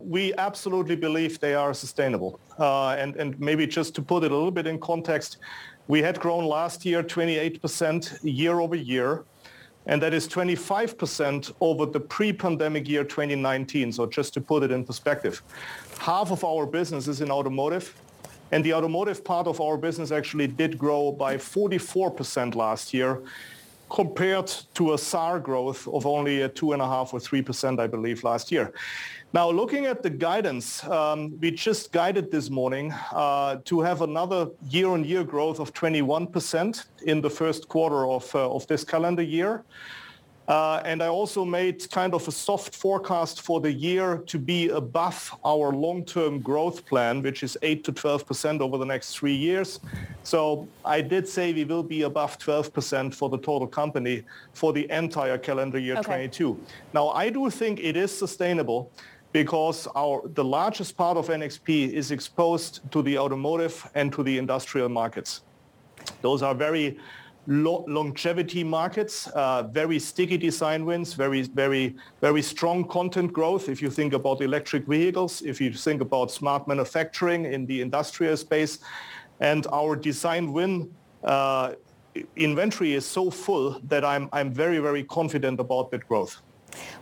[0.00, 2.38] We absolutely believe they are sustainable.
[2.58, 5.38] Uh, and, and maybe just to put it a little bit in context,
[5.88, 9.24] we had grown last year 28% year over year,
[9.86, 13.90] and that is 25% over the pre-pandemic year 2019.
[13.90, 15.42] So just to put it in perspective,
[15.98, 17.92] half of our business is in automotive,
[18.52, 23.20] and the automotive part of our business actually did grow by 44% last year
[23.90, 27.80] compared to a SAR growth of only a two and a half or three percent,
[27.80, 28.72] I believe, last year.
[29.34, 34.48] Now, looking at the guidance, um, we just guided this morning uh, to have another
[34.70, 39.64] year-on-year growth of 21% in the first quarter of, uh, of this calendar year.
[40.48, 44.70] Uh, and I also made kind of a soft forecast for the year to be
[44.70, 49.78] above our long-term growth plan, which is 8 to 12% over the next three years.
[50.22, 54.22] So I did say we will be above 12% for the total company
[54.54, 56.28] for the entire calendar year Okay.
[56.28, 56.58] 22.
[56.94, 58.90] Now, I do think it is sustainable
[59.32, 64.38] because our, the largest part of NXP is exposed to the automotive and to the
[64.38, 65.42] industrial markets.
[66.22, 66.98] Those are very
[67.46, 73.68] lo- longevity markets, uh, very sticky design wins, very, very, very strong content growth.
[73.68, 78.36] If you think about electric vehicles, if you think about smart manufacturing in the industrial
[78.36, 78.78] space,
[79.40, 80.90] and our design win
[81.24, 81.74] uh,
[82.36, 86.40] inventory is so full that I'm, I'm very, very confident about that growth.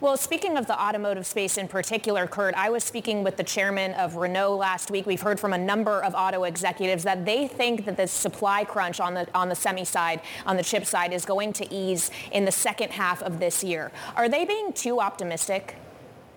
[0.01, 3.95] Well, speaking of the automotive space in particular, Kurt, I was speaking with the chairman
[3.95, 5.07] of Renault last week.
[5.07, 9.01] We've heard from a number of auto executives that they think that the supply crunch
[9.01, 12.45] on the on the semi side, on the chip side, is going to ease in
[12.45, 13.91] the second half of this year.
[14.14, 15.77] Are they being too optimistic?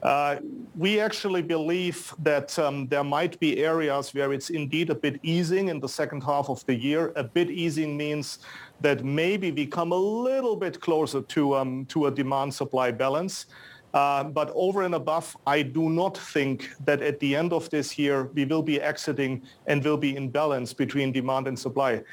[0.02, 0.38] Uh,
[0.78, 5.68] we actually believe that um, there might be areas where it's indeed a bit easing
[5.68, 7.12] in the second half of the year.
[7.18, 8.40] A bit easing means
[8.80, 13.48] that maybe we come a little bit closer to, um, to a demand-supply balance.
[13.94, 17.98] Uh, but over and above, I do not think that at the end of this
[17.98, 22.04] year we will be exiting and will be in balance between demand and supply.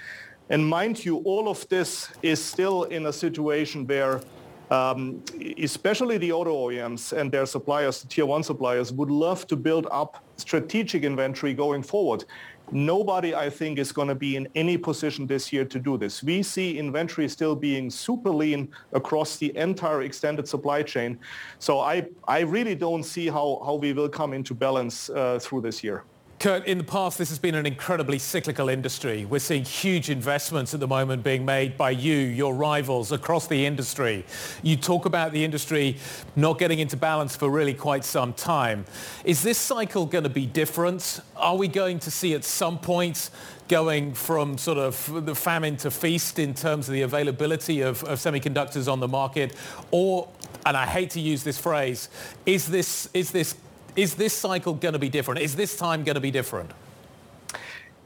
[0.49, 4.22] And mind you, all of this is still in a situation where
[4.71, 5.23] um,
[5.59, 10.25] especially the auto OEMs and their suppliers, tier one suppliers, would love to build up
[10.37, 12.25] strategic inventory going forward.
[12.73, 16.23] Nobody, I think, is going to be in any position this year to do this.
[16.23, 21.19] We see inventory still being super lean across the entire extended supply chain.
[21.61, 25.61] So I, I really don't see how, how we will come into balance uh, through
[25.61, 26.03] this year.
[26.39, 29.24] Kurt, in the past, this has been an incredibly cyclical industry.
[29.24, 33.64] We're seeing huge investments at the moment being made by you, your rivals across the
[33.64, 34.22] industry.
[34.62, 35.97] You talk about the industry
[36.37, 38.84] not getting into balance for really quite some time.
[39.24, 41.20] Is this cycle going to be different?
[41.37, 43.30] Are we going to see at some point
[43.68, 48.18] going from sort of the famine to feast in terms of the availability of, of
[48.18, 49.55] semiconductors on the market?
[49.91, 50.28] Or,
[50.66, 52.11] and I hate to use this phrase,
[52.45, 53.55] is this, is this
[53.97, 55.41] is this cycle going to be different?
[55.41, 56.71] Is this time going to be different?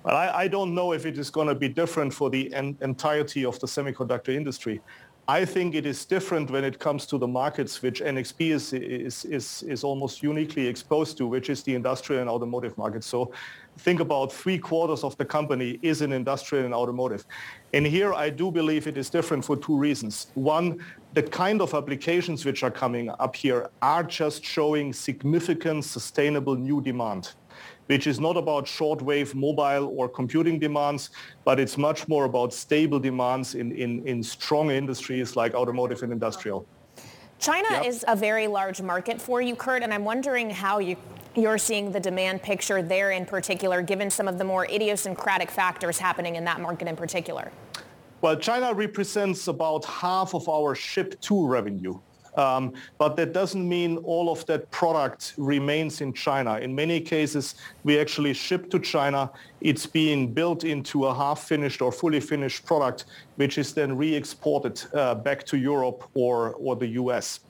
[0.04, 2.78] Well, I, I, don't know if it is going to be different for the en-
[2.80, 4.80] entirety of the semiconductor industry.
[5.28, 9.24] I think it is different when it comes to the markets which NXP is, is,
[9.26, 13.04] is, is almost uniquely exposed to, which is the industrial and automotive market.
[13.04, 13.32] So
[13.78, 17.26] think about three quarters of the company is in industrial and automotive.
[17.74, 20.28] And here I do believe it is different for two reasons.
[20.34, 20.84] One,
[21.14, 26.80] the kind of applications which are coming up here are just showing significant sustainable new
[26.80, 27.32] demand
[27.90, 31.10] which is not about shortwave mobile or computing demands,
[31.44, 36.12] but it's much more about stable demands in, in, in strong industries like automotive and
[36.12, 36.64] industrial.
[37.40, 37.86] China yep.
[37.86, 40.96] is a very large market for you, Kurt, and I'm wondering how you
[41.34, 45.98] you're seeing the demand picture there in particular, given some of the more idiosyncratic factors
[45.98, 47.50] happening in that market in particular?
[48.22, 51.98] Well, China represents about half of our ship to revenue.
[52.36, 56.58] Um, but that doesn't mean all of that product remains in China.
[56.58, 59.30] In many cases, we actually ship to China.
[59.60, 63.06] It's being built into a half-finished or fully finished product,
[63.36, 67.40] which is then re-exported uh, back to Europe or, or the US.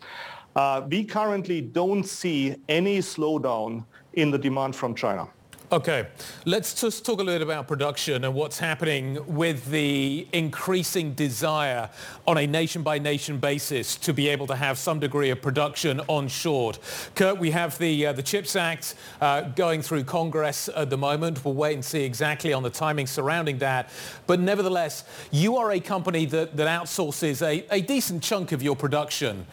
[0.57, 5.29] Uh, we currently don't see any slowdown in the demand from China.
[5.73, 6.09] Okay,
[6.47, 11.89] let's just talk a little bit about production and what's happening with the increasing desire
[12.27, 16.73] on a nation-by-nation basis to be able to have some degree of production onshore.
[17.15, 21.45] Kurt, we have the uh, the CHIPS Act uh, going through Congress at the moment.
[21.45, 23.91] We'll wait and see exactly on the timing surrounding that.
[24.27, 28.75] But nevertheless, you are a company that, that outsources a, a decent chunk of your
[28.75, 29.47] production.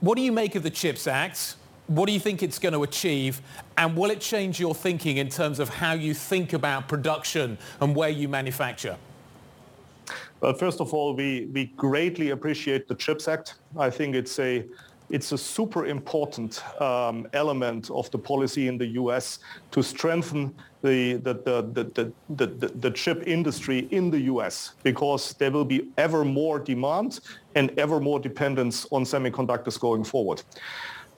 [0.00, 1.56] What do you make of the CHIPS Act?
[1.88, 3.42] What do you think it's going to achieve?
[3.76, 7.94] And will it change your thinking in terms of how you think about production and
[7.94, 8.96] where you manufacture?
[10.40, 13.54] Well, first of all, we, we greatly appreciate the CHIPS Act.
[13.78, 14.64] I think it's a
[15.12, 19.40] it's a super important um, element of the policy in the U.S.
[19.70, 24.72] to strengthen the, the, the, the, the, the chip industry in the U.S.
[24.82, 27.20] because there will be ever more demand
[27.54, 30.42] and ever more dependence on semiconductors going forward.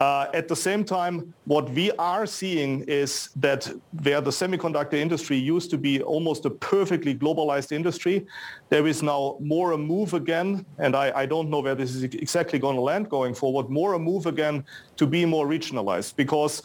[0.05, 3.61] Uh, at the same time, what we are seeing is that
[4.03, 8.27] where the semiconductor industry used to be almost a perfectly globalized industry,
[8.69, 12.03] there is now more a move again, and I, I don't know where this is
[12.03, 14.63] exactly going to land going forward, more a move again
[14.99, 16.63] to be more regionalized because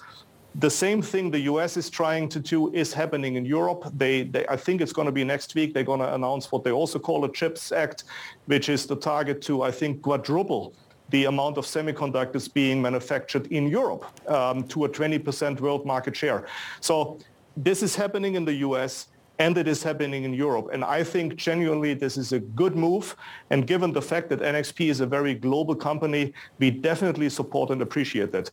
[0.55, 3.81] the same thing the US is trying to do is happening in Europe.
[3.95, 5.73] They, they, I think it's going to be next week.
[5.73, 8.03] They're going to announce what they also call a CHIPS Act,
[8.47, 10.73] which is the target to, I think, quadruple
[11.11, 16.45] the amount of semiconductors being manufactured in Europe um, to a 20% world market share.
[16.81, 17.19] So
[17.57, 19.07] this is happening in the US
[19.39, 20.69] and it is happening in Europe.
[20.73, 23.15] And I think genuinely this is a good move.
[23.49, 27.81] And given the fact that NXP is a very global company, we definitely support and
[27.81, 28.51] appreciate that.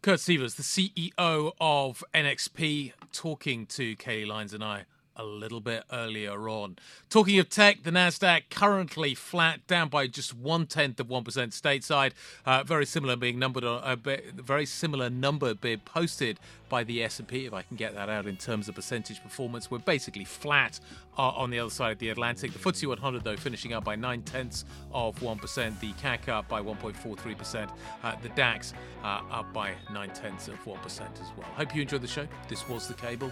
[0.00, 4.84] Kurt Sievers, the CEO of NXP, talking to Kailey Leinz and I
[5.16, 6.76] a little bit earlier on.
[7.10, 11.52] Talking of tech, the Nasdaq currently flat, down by just one tenth of one percent
[11.52, 12.12] stateside.
[12.46, 13.96] Uh, very similar being numbered, a uh,
[14.34, 16.38] very similar number being posted
[16.68, 17.44] by the S&P.
[17.44, 20.80] If I can get that out in terms of percentage performance, we're basically flat
[21.18, 22.52] uh, on the other side of the Atlantic.
[22.52, 25.78] The FTSE 100 though finishing up by nine tenths of one percent.
[25.80, 27.70] The CAC up by 1.43 percent.
[28.02, 31.48] Uh, the DAX uh, up by nine tenths of one percent as well.
[31.54, 32.26] Hope you enjoyed the show.
[32.48, 33.30] This was the cable.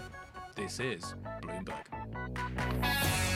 [0.55, 3.30] This is Bloomberg.